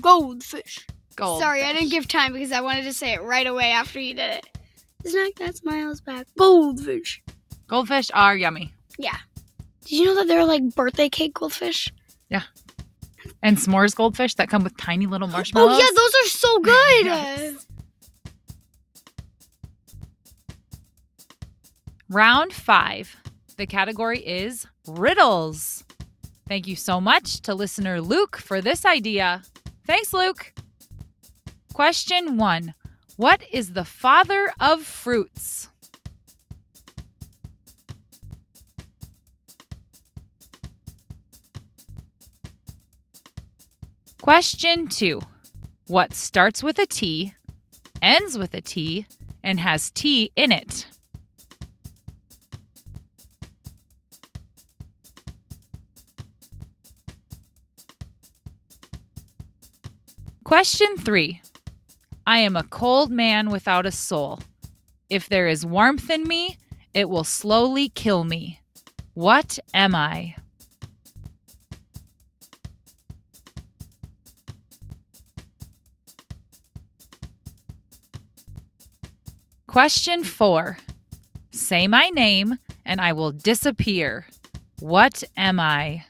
Goldfish. 0.00 0.86
Gold. 1.16 1.40
Sorry, 1.40 1.62
I 1.62 1.72
didn't 1.72 1.90
give 1.90 2.06
time 2.06 2.32
because 2.32 2.52
I 2.52 2.60
wanted 2.60 2.84
to 2.84 2.92
say 2.92 3.14
it 3.14 3.22
right 3.22 3.46
away 3.46 3.72
after 3.72 3.98
you 3.98 4.14
did 4.14 4.30
it. 4.38 4.46
Snack 5.06 5.34
that 5.36 5.56
smiles 5.56 6.00
back. 6.00 6.26
Goldfish. 6.38 7.22
Goldfish 7.66 8.10
are 8.14 8.36
yummy. 8.36 8.72
Yeah. 8.98 9.16
Did 9.84 9.92
you 9.92 10.04
know 10.06 10.14
that 10.16 10.28
they're 10.28 10.44
like 10.44 10.74
birthday 10.74 11.08
cake 11.08 11.34
goldfish? 11.34 11.92
Yeah. 12.28 12.42
And 13.42 13.56
s'mores 13.56 13.94
goldfish 13.94 14.34
that 14.34 14.48
come 14.48 14.62
with 14.64 14.76
tiny 14.76 15.06
little 15.06 15.28
marshmallows. 15.28 15.76
Oh 15.76 15.78
yeah, 15.78 15.90
those 15.94 16.14
are 16.14 16.28
so 16.28 16.58
good. 16.60 17.06
Yes. 17.06 17.66
Round 22.08 22.52
five. 22.52 23.16
The 23.56 23.66
category 23.66 24.20
is 24.20 24.66
riddles. 24.86 25.84
Thank 26.48 26.66
you 26.66 26.76
so 26.76 27.00
much 27.00 27.40
to 27.42 27.54
listener 27.54 28.00
Luke 28.00 28.38
for 28.38 28.60
this 28.60 28.86
idea. 28.86 29.42
Thanks, 29.88 30.12
Luke. 30.12 30.52
Question 31.72 32.36
one 32.36 32.74
What 33.16 33.42
is 33.50 33.72
the 33.72 33.86
father 33.86 34.52
of 34.60 34.82
fruits? 34.82 35.70
Question 44.20 44.88
two 44.88 45.22
What 45.86 46.12
starts 46.12 46.62
with 46.62 46.78
a 46.78 46.84
T, 46.84 47.32
ends 48.02 48.36
with 48.36 48.52
a 48.52 48.60
T, 48.60 49.06
and 49.42 49.58
has 49.58 49.90
T 49.90 50.30
in 50.36 50.52
it? 50.52 50.86
Question 60.48 60.96
three 60.96 61.42
I 62.26 62.38
am 62.38 62.56
a 62.56 62.62
cold 62.62 63.10
man 63.10 63.50
without 63.50 63.84
a 63.84 63.92
soul. 63.92 64.40
If 65.10 65.28
there 65.28 65.46
is 65.46 65.66
warmth 65.66 66.08
in 66.08 66.24
me, 66.24 66.56
it 66.94 67.10
will 67.10 67.22
slowly 67.22 67.90
kill 67.90 68.24
me. 68.24 68.58
What 69.12 69.58
am 69.74 69.94
I? 69.94 70.36
Question 79.66 80.24
four 80.24 80.78
Say 81.50 81.86
my 81.86 82.08
name 82.08 82.56
and 82.86 83.02
I 83.02 83.12
will 83.12 83.32
disappear. 83.32 84.26
What 84.80 85.24
am 85.36 85.60
I? 85.60 86.06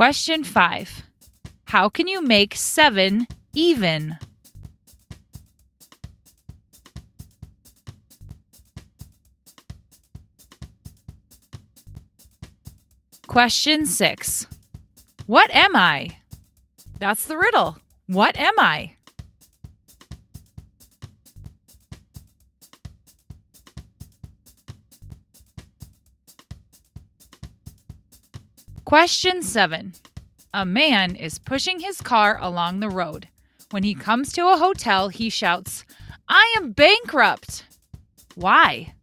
Question 0.00 0.44
five 0.44 1.02
How 1.64 1.90
can 1.90 2.08
you 2.08 2.22
make 2.22 2.54
seven 2.54 3.26
even? 3.52 4.16
Question 13.26 13.84
six 13.84 14.46
What 15.26 15.50
am 15.50 15.76
I? 15.76 16.16
That's 16.98 17.26
the 17.26 17.36
riddle. 17.36 17.76
What 18.06 18.38
am 18.38 18.54
I? 18.56 18.96
Question 28.90 29.40
seven. 29.40 29.92
A 30.52 30.66
man 30.66 31.14
is 31.14 31.38
pushing 31.38 31.78
his 31.78 32.00
car 32.00 32.36
along 32.40 32.80
the 32.80 32.88
road. 32.88 33.28
When 33.70 33.84
he 33.84 33.94
comes 33.94 34.32
to 34.32 34.48
a 34.48 34.56
hotel, 34.56 35.10
he 35.10 35.30
shouts, 35.30 35.84
I 36.28 36.52
am 36.56 36.72
bankrupt. 36.72 37.66
Why? 38.34 38.94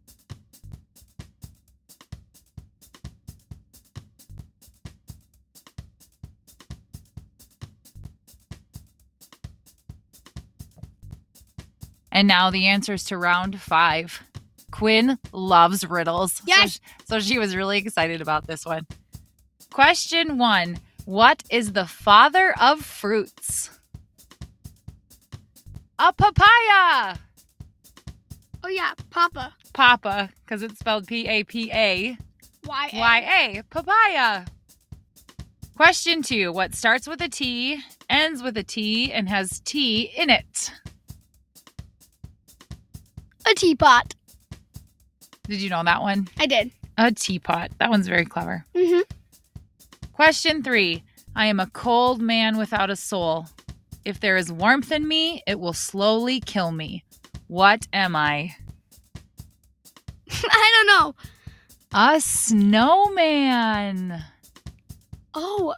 And 12.12 12.28
now 12.28 12.50
the 12.50 12.66
answers 12.66 13.04
to 13.04 13.16
round 13.16 13.58
five. 13.58 14.22
Quinn 14.70 15.18
loves 15.32 15.84
riddles. 15.88 16.34
So 16.34 16.44
Yes. 16.46 16.72
sh- 16.74 16.78
So, 17.06 17.20
she 17.20 17.38
was 17.38 17.56
really 17.56 17.78
excited 17.78 18.20
about 18.20 18.46
this 18.46 18.66
one. 18.66 18.86
Question 19.72 20.38
one 20.38 20.78
What 21.04 21.42
is 21.50 21.72
the 21.72 21.86
father 21.86 22.54
of 22.60 22.80
fruits? 22.80 23.70
A 25.98 26.12
papaya. 26.12 27.18
Oh 28.64 28.68
yeah, 28.68 28.92
Papa. 29.10 29.54
Papa, 29.72 30.30
because 30.44 30.62
it's 30.62 30.78
spelled 30.78 31.06
P 31.06 31.26
A 31.28 31.44
P 31.44 31.70
A 31.72 32.16
Y 32.66 33.52
A. 33.56 33.62
Papaya. 33.70 34.46
Question 35.76 36.22
two 36.22 36.52
What 36.52 36.74
starts 36.74 37.06
with 37.06 37.20
a 37.22 37.28
T, 37.28 37.80
ends 38.10 38.42
with 38.42 38.56
a 38.56 38.64
T, 38.64 39.12
and 39.12 39.28
has 39.28 39.60
T 39.60 40.10
in 40.16 40.30
it? 40.30 40.72
A 43.46 43.54
teapot. 43.54 44.14
Did 45.44 45.62
you 45.62 45.70
know 45.70 45.82
that 45.84 46.02
one? 46.02 46.28
I 46.38 46.46
did. 46.46 46.70
A 46.98 47.12
teapot. 47.12 47.70
That 47.78 47.90
one's 47.90 48.08
very 48.08 48.24
clever. 48.24 48.66
Mm-hmm. 48.74 49.00
Question 50.18 50.64
three 50.64 51.04
I 51.36 51.46
am 51.46 51.60
a 51.60 51.68
cold 51.68 52.20
man 52.20 52.56
without 52.56 52.90
a 52.90 52.96
soul. 52.96 53.46
If 54.04 54.18
there 54.18 54.36
is 54.36 54.50
warmth 54.50 54.90
in 54.90 55.06
me, 55.06 55.44
it 55.46 55.60
will 55.60 55.72
slowly 55.72 56.40
kill 56.40 56.72
me. 56.72 57.04
What 57.46 57.86
am 57.92 58.16
I? 58.16 58.56
I 60.28 60.72
don't 60.74 60.86
know. 60.88 61.14
A 61.94 62.20
snowman. 62.20 64.24
Oh, 65.34 65.72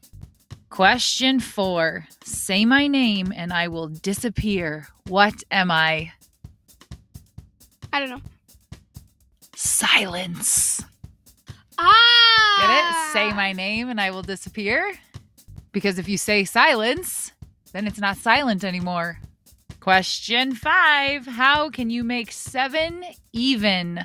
Question 0.70 1.38
four 1.38 2.06
Say 2.24 2.64
my 2.64 2.86
name 2.86 3.34
and 3.36 3.52
I 3.52 3.68
will 3.68 3.88
disappear. 3.88 4.86
What 5.06 5.34
am 5.50 5.70
I? 5.70 6.12
I 7.92 8.00
don't 8.00 8.08
know. 8.08 8.22
Silence. 9.54 10.82
Ah. 11.82 12.58
Get 12.60 12.70
it? 12.70 13.12
Say 13.12 13.34
my 13.34 13.52
name 13.52 13.88
and 13.88 14.00
I 14.00 14.10
will 14.10 14.22
disappear. 14.22 14.92
Because 15.72 15.98
if 15.98 16.08
you 16.08 16.18
say 16.18 16.44
silence, 16.44 17.32
then 17.72 17.86
it's 17.86 17.98
not 17.98 18.16
silent 18.16 18.64
anymore. 18.64 19.18
Question 19.80 20.54
five 20.54 21.26
How 21.26 21.70
can 21.70 21.88
you 21.90 22.04
make 22.04 22.32
seven 22.32 23.04
even? 23.32 24.04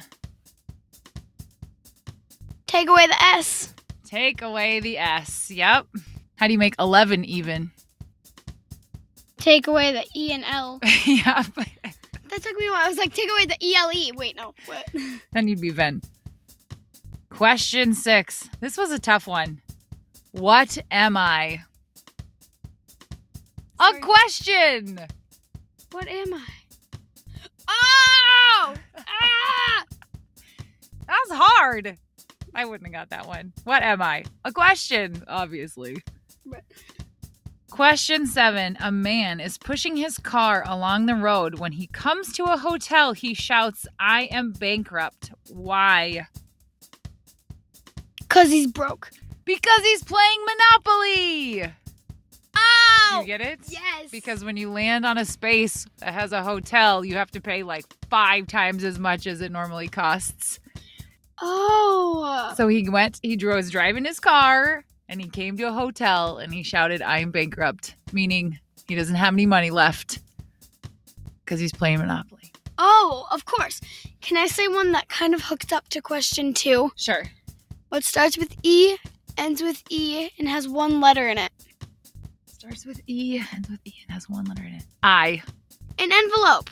Take 2.68 2.90
away 2.90 3.08
the 3.08 3.24
S. 3.24 3.74
Take 4.06 4.42
away 4.42 4.80
the 4.80 4.98
S. 4.98 5.52
Yep. 5.52 5.88
How 6.36 6.48
do 6.48 6.54
you 6.54 6.60
make 6.60 6.76
11 6.80 7.26
even? 7.26 7.72
Take 9.38 9.68
away 9.68 9.92
the 9.92 10.06
E 10.16 10.32
and 10.32 10.44
L. 10.44 10.80
yep. 11.06 11.46
That 11.56 12.42
took 12.42 12.58
me 12.58 12.68
a 12.68 12.72
while. 12.72 12.86
I 12.86 12.90
was 12.90 12.98
like, 12.98 13.14
take 13.14 13.30
away 13.30 13.46
the 13.46 13.58
E 13.62 13.76
L 13.76 13.92
E. 13.94 14.12
Wait, 14.16 14.36
no. 14.36 14.54
What? 14.66 14.90
Then 15.34 15.48
you'd 15.48 15.62
be 15.62 15.70
Ven. 15.70 16.02
Question 17.36 17.94
six. 17.94 18.50
This 18.62 18.78
was 18.78 18.92
a 18.92 19.00
tough 19.00 19.28
one. 19.28 19.62
What 20.32 20.78
am 20.90 21.18
I? 21.18 21.64
Sorry. 23.78 23.98
A 23.98 24.02
question. 24.02 25.00
What 25.92 26.08
am 26.08 26.34
I? 26.34 26.48
Oh! 27.68 28.74
ah! 28.98 29.84
That 31.08 31.18
was 31.28 31.38
hard. 31.38 31.98
I 32.54 32.64
wouldn't 32.64 32.88
have 32.88 32.94
got 32.94 33.10
that 33.10 33.28
one. 33.28 33.52
What 33.66 33.84
am 33.84 34.02
I? 34.02 34.24
A 34.46 34.54
question, 34.54 35.22
obviously. 35.28 35.98
Question 37.70 38.28
seven. 38.28 38.78
A 38.80 38.94
man 38.94 39.42
is 39.42 39.58
pushing 39.58 39.98
his 39.98 40.18
car 40.18 40.64
along 40.66 41.06
the 41.06 41.16
road. 41.16 41.60
When 41.60 41.74
he 41.74 41.88
comes 41.88 42.32
to 42.34 42.46
a 42.46 42.58
hotel, 42.58 43.12
he 43.12 43.34
shouts, 43.34 43.86
I 44.00 44.30
am 44.32 44.54
bankrupt. 44.54 45.32
Why? 45.50 46.28
Cause 48.36 48.50
he's 48.50 48.68
broke. 48.68 49.12
Because 49.46 49.80
he's 49.80 50.04
playing 50.04 50.40
Monopoly. 50.46 51.72
Oh! 52.54 53.20
You 53.22 53.26
get 53.26 53.40
it? 53.40 53.62
yes. 53.70 54.12
Because 54.12 54.44
when 54.44 54.58
you 54.58 54.70
land 54.70 55.06
on 55.06 55.18
a 55.18 55.24
space 55.24 55.88
that 56.00 56.14
has 56.14 56.34
a 56.34 56.44
hotel, 56.44 57.06
you 57.06 57.16
have 57.16 57.32
to 57.32 57.40
pay 57.40 57.64
like 57.64 57.86
five 58.10 58.48
times 58.48 58.84
as 58.84 59.00
much 59.00 59.26
as 59.26 59.40
it 59.40 59.54
normally 59.54 59.88
costs. 59.88 60.60
Oh. 61.42 62.54
So 62.58 62.68
he 62.68 62.90
went, 62.90 63.22
he 63.24 63.38
drove, 63.38 63.56
was 63.56 63.72
driving 63.72 64.04
his 64.04 64.20
car 64.20 64.84
and 65.08 65.22
he 65.22 65.30
came 65.30 65.56
to 65.56 65.70
a 65.70 65.72
hotel 65.72 66.38
and 66.38 66.54
he 66.54 66.62
shouted, 66.62 67.02
I'm 67.02 67.32
bankrupt, 67.32 67.96
meaning 68.12 68.60
he 68.86 68.96
doesn't 68.96 69.16
have 69.16 69.34
any 69.34 69.46
money 69.46 69.72
left 69.72 70.20
because 71.46 71.62
he's 71.62 71.72
playing 71.72 72.00
Monopoly. 72.00 72.52
Oh, 72.78 73.28
of 73.32 73.46
course. 73.46 73.80
Can 74.20 74.36
I 74.36 74.48
say 74.48 74.68
one 74.68 74.92
that 74.92 75.08
kind 75.08 75.34
of 75.34 75.44
hooks 75.44 75.72
up 75.72 75.88
to 75.88 76.02
question 76.02 76.54
two? 76.54 76.92
Sure. 76.98 77.24
What 77.96 78.04
starts 78.04 78.38
with 78.38 78.54
E, 78.62 78.98
ends 79.38 79.62
with 79.62 79.82
E, 79.90 80.30
and 80.38 80.50
has 80.50 80.68
one 80.68 81.00
letter 81.00 81.30
in 81.30 81.38
it? 81.38 81.50
Starts 82.46 82.86
with 82.86 83.00
E, 83.08 83.42
ends 83.54 83.70
with 83.70 83.80
E, 83.86 83.94
and 84.06 84.14
has 84.14 84.30
one 84.30 84.44
letter 84.44 84.64
in 84.64 84.74
it. 84.74 84.84
I. 85.02 85.42
An 85.98 86.12
envelope. 86.12 86.70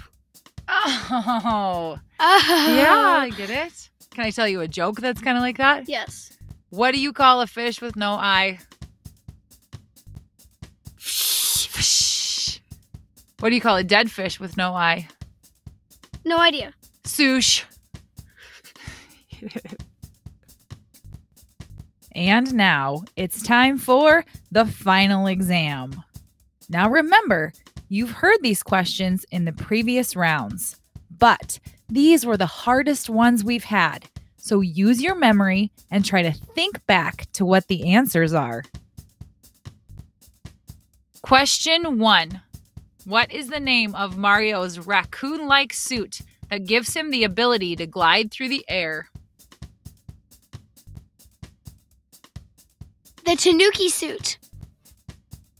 Oh. 0.68 1.98
Oh. 2.20 2.76
Yeah, 2.76 3.22
I 3.22 3.30
get 3.38 3.50
it. 3.50 3.90
Can 4.12 4.26
I 4.26 4.32
tell 4.32 4.50
you 4.50 4.60
a 4.60 4.68
joke 4.68 5.00
that's 5.00 5.22
kind 5.22 5.38
of 5.38 5.42
like 5.42 5.60
that? 5.60 5.88
Yes. 5.88 6.38
What 6.72 6.92
do 6.94 7.00
you 7.00 7.14
call 7.14 7.40
a 7.40 7.48
fish 7.48 7.80
with 7.80 7.96
no 7.96 8.12
eye? 8.16 8.60
What 13.40 13.50
do 13.50 13.56
you 13.56 13.62
call 13.62 13.78
a 13.78 13.84
dead 13.86 14.12
fish 14.12 14.42
with 14.42 14.58
no 14.58 14.74
eye? 14.74 15.08
No 16.26 16.38
idea. 16.38 16.74
Sush. 17.06 17.66
and 22.16 22.54
now 22.54 23.04
it's 23.16 23.44
time 23.44 23.78
for 23.78 24.26
the 24.52 24.66
final 24.66 25.28
exam. 25.28 26.04
Now 26.70 26.90
remember, 26.90 27.54
you've 27.90 28.12
heard 28.12 28.40
these 28.42 28.64
questions 28.64 29.26
in 29.32 29.46
the 29.46 29.54
previous 29.54 30.16
rounds, 30.16 30.80
but 31.18 31.60
these 31.90 32.26
were 32.26 32.38
the 32.38 32.46
hardest 32.46 33.10
ones 33.10 33.44
we've 33.44 33.64
had. 33.64 34.10
So 34.38 34.62
use 34.62 35.02
your 35.02 35.16
memory 35.16 35.72
and 35.90 36.04
try 36.04 36.22
to 36.22 36.32
think 36.32 36.86
back 36.86 37.32
to 37.34 37.46
what 37.46 37.68
the 37.68 37.94
answers 37.94 38.34
are. 38.34 38.64
Question 41.22 42.00
one 42.00 42.42
What 43.06 43.32
is 43.32 43.48
the 43.48 43.60
name 43.62 43.96
of 43.96 44.18
Mario's 44.18 44.80
raccoon 44.80 45.48
like 45.48 45.72
suit 45.72 46.20
that 46.50 46.66
gives 46.66 46.94
him 46.94 47.10
the 47.10 47.24
ability 47.24 47.78
to 47.78 47.88
glide 47.88 48.32
through 48.32 48.50
the 48.50 48.66
air? 48.68 49.10
The 53.26 53.38
Tanuki 53.38 53.88
suit. 53.88 54.38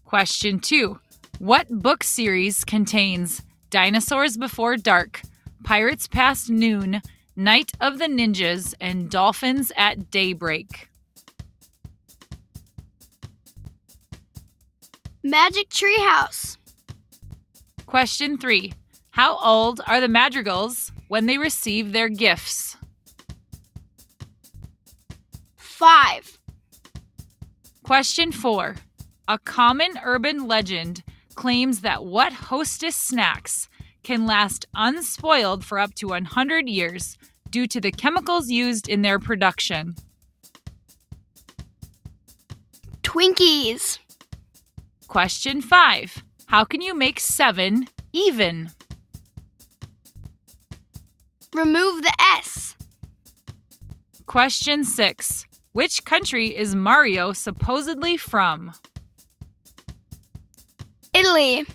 Question 0.04 0.60
two 0.60 1.00
What 1.40 1.70
book 1.70 2.04
series 2.04 2.66
contains 2.66 3.42
Dinosaurs 3.70 4.36
Before 4.36 4.76
Dark, 4.76 5.22
Pirates 5.64 6.10
Past 6.10 6.50
Noon, 6.50 7.02
Night 7.38 7.72
of 7.80 8.00
the 8.00 8.08
Ninjas, 8.08 8.74
and 8.82 9.10
Dolphins 9.10 9.72
at 9.78 10.12
Daybreak? 10.12 10.90
Magic 15.24 15.70
Treehouse. 15.70 16.58
Question 17.86 18.38
three 18.38 18.74
How 19.12 19.38
old 19.38 19.80
are 19.88 20.02
the 20.02 20.10
madrigals 20.10 20.92
when 21.08 21.28
they 21.28 21.38
receive 21.38 21.94
their 21.94 22.10
gifts? 22.10 22.76
Five. 25.56 26.33
Question 27.94 28.32
four 28.32 28.76
A 29.28 29.38
common 29.38 30.00
urban 30.04 30.48
legend 30.48 31.04
claims 31.36 31.82
that 31.82 32.04
what 32.04 32.34
hostess 32.34 32.96
snacks 32.96 33.70
can 34.02 34.26
last 34.26 34.66
unspoiled 34.74 35.64
for 35.64 35.78
up 35.78 35.94
to 35.94 36.08
100 36.08 36.68
years 36.68 37.20
due 37.52 37.68
to 37.68 37.80
the 37.80 37.92
chemicals 37.92 38.50
used 38.50 38.90
in 38.90 39.04
their 39.04 39.20
production. 39.20 39.94
Twinkies. 43.04 44.00
Question 45.08 45.62
five 45.62 46.24
How 46.48 46.64
can 46.64 46.82
you 46.82 46.96
make 46.96 47.20
seven 47.20 47.88
even? 48.12 48.72
Remove 51.54 52.02
the 52.02 52.16
S. 52.40 52.76
Question 54.26 54.84
six 54.84 55.46
Which 55.74 56.06
country 56.06 56.56
is 56.56 56.76
Mario 56.76 57.34
supposedly 57.34 58.16
from? 58.16 58.74
Italy. 61.16 61.66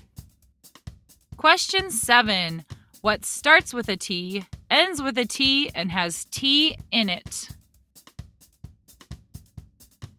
Question 1.37 1.91
seven 1.91 2.65
What 3.01 3.25
starts 3.25 3.75
with 3.75 3.89
a 3.89 3.97
T, 3.97 4.45
ends 4.71 5.03
with 5.03 5.19
a 5.19 5.25
T, 5.25 5.71
and 5.75 5.91
has 5.91 6.25
T 6.27 6.79
in 6.93 7.09
it? 7.09 7.49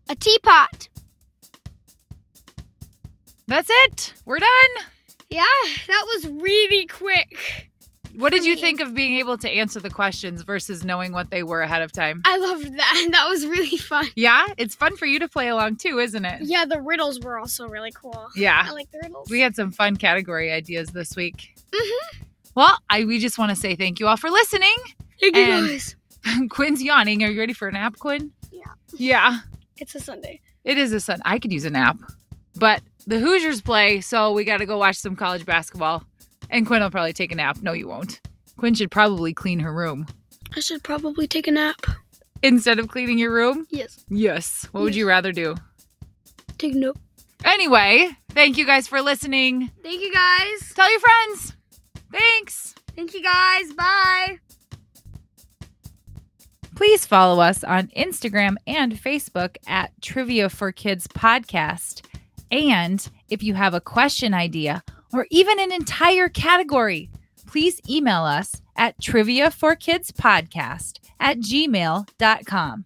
A 0.10 0.16
teapot. 0.16 0.90
That's 3.48 3.70
it. 3.70 4.14
We're 4.26 4.40
done. 4.40 4.86
Yeah, 5.30 5.44
that 5.88 6.06
was 6.06 6.28
really 6.28 6.86
quick. 6.86 7.49
What 8.20 8.32
did 8.34 8.44
you 8.46 8.56
me. 8.56 8.62
think 8.62 8.80
of 8.82 8.94
being 8.94 9.16
able 9.18 9.38
to 9.38 9.50
answer 9.50 9.80
the 9.80 9.90
questions 9.90 10.42
versus 10.42 10.84
knowing 10.84 11.14
what 11.14 11.30
they 11.30 11.42
were 11.44 11.62
ahead 11.62 11.82
of 11.82 11.92
time? 11.92 12.22
I 12.26 12.38
loved 12.38 12.76
that. 12.78 13.08
That 13.12 13.28
was 13.30 13.46
really 13.46 13.78
fun. 13.78 14.06
Yeah, 14.16 14.46
it's 14.58 14.76
fun 14.76 14.98
for 14.98 15.06
you 15.06 15.20
to 15.20 15.28
play 15.28 15.48
along 15.48 15.78
too, 15.78 16.00
isn't 16.00 16.26
it? 16.26 16.42
Yeah, 16.44 16.66
the 16.66 16.82
riddles 16.82 17.20
were 17.22 17.40
also 17.40 17.68
really 17.68 17.92
cool. 17.92 18.28
Yeah. 18.36 18.66
I 18.68 18.72
like 18.72 18.92
the 18.92 19.00
riddles. 19.04 19.30
We 19.30 19.40
had 19.40 19.56
some 19.56 19.72
fun 19.72 19.96
category 19.98 20.52
ideas 20.52 20.90
this 20.90 21.16
week. 21.16 21.56
Mhm. 21.72 22.24
Well, 22.56 22.78
I 22.90 23.06
we 23.06 23.20
just 23.20 23.38
want 23.38 23.52
to 23.52 23.56
say 23.56 23.76
thank 23.76 24.00
you 24.00 24.08
all 24.08 24.18
for 24.18 24.30
listening. 24.30 24.76
Thank 25.22 25.36
you 25.36 25.42
and- 25.44 25.68
guys. 25.68 25.96
Quinn's 26.50 26.84
yawning. 26.84 27.24
Are 27.24 27.30
you 27.32 27.40
ready 27.40 27.54
for 27.54 27.68
a 27.70 27.72
nap, 27.72 27.98
Quinn? 28.00 28.32
Yeah. 28.52 28.64
Yeah. 28.98 29.40
It's 29.78 29.96
a 29.96 30.00
Sunday. 30.02 30.42
It 30.66 30.78
is 30.78 30.92
a 30.92 31.00
sun. 31.00 31.22
I 31.24 31.40
could 31.40 31.54
use 31.54 31.64
a 31.64 31.70
nap. 31.70 31.98
But 32.56 32.82
the 33.08 33.20
Hoosiers 33.20 33.62
play, 33.62 34.02
so 34.02 34.34
we 34.34 34.44
got 34.44 34.58
to 34.58 34.66
go 34.66 34.78
watch 34.78 34.98
some 34.98 35.16
college 35.16 35.46
basketball. 35.46 36.04
And 36.50 36.66
Quinn 36.66 36.82
will 36.82 36.90
probably 36.92 37.14
take 37.14 37.32
a 37.32 37.36
nap. 37.36 37.58
No, 37.62 37.74
you 37.74 37.88
won't. 37.88 38.20
Quinn 38.58 38.74
should 38.74 38.92
probably 38.92 39.34
clean 39.34 39.60
her 39.60 39.74
room. 39.74 40.08
I 40.56 40.60
should 40.62 40.84
probably 40.84 41.28
take 41.28 41.48
a 41.48 41.52
nap. 41.52 41.78
Instead 42.42 42.80
of 42.80 42.88
cleaning 42.88 43.18
your 43.20 43.34
room? 43.34 43.68
Yes. 43.70 44.04
Yes. 44.10 44.68
What 44.72 44.82
would 44.82 44.94
Yes. 44.94 45.00
you 45.00 45.08
rather 45.08 45.32
do? 45.32 45.56
Take 46.58 46.74
a 46.74 46.78
note. 46.78 46.98
Anyway, 47.46 48.10
thank 48.32 48.58
you 48.58 48.66
guys 48.66 48.88
for 48.88 49.02
listening. 49.02 49.70
Thank 49.84 50.02
you 50.02 50.12
guys. 50.14 50.74
Tell 50.74 50.90
your 50.90 51.00
friends. 51.00 51.54
Thanks. 52.12 52.76
Thank 52.96 53.14
you 53.14 53.22
guys. 53.24 53.74
Bye. 53.74 54.40
Please 56.76 57.06
follow 57.06 57.42
us 57.42 57.64
on 57.64 57.88
Instagram 57.90 58.56
and 58.66 58.94
Facebook 58.94 59.58
at 59.68 59.92
Trivia 60.02 60.50
for 60.50 60.72
Kids 60.72 61.08
Podcast. 61.08 62.06
And 62.52 63.08
if 63.30 63.44
you 63.44 63.54
have 63.54 63.74
a 63.74 63.82
question 63.82 64.34
idea 64.34 64.84
or 65.14 65.28
even 65.32 65.60
an 65.60 65.72
entire 65.72 66.30
category, 66.30 67.10
please 67.46 67.82
email 67.90 68.24
us 68.24 68.62
at 68.76 69.00
triviaforkidspodcast 69.02 71.00
at 71.20 71.38
gmail.com. 71.40 72.86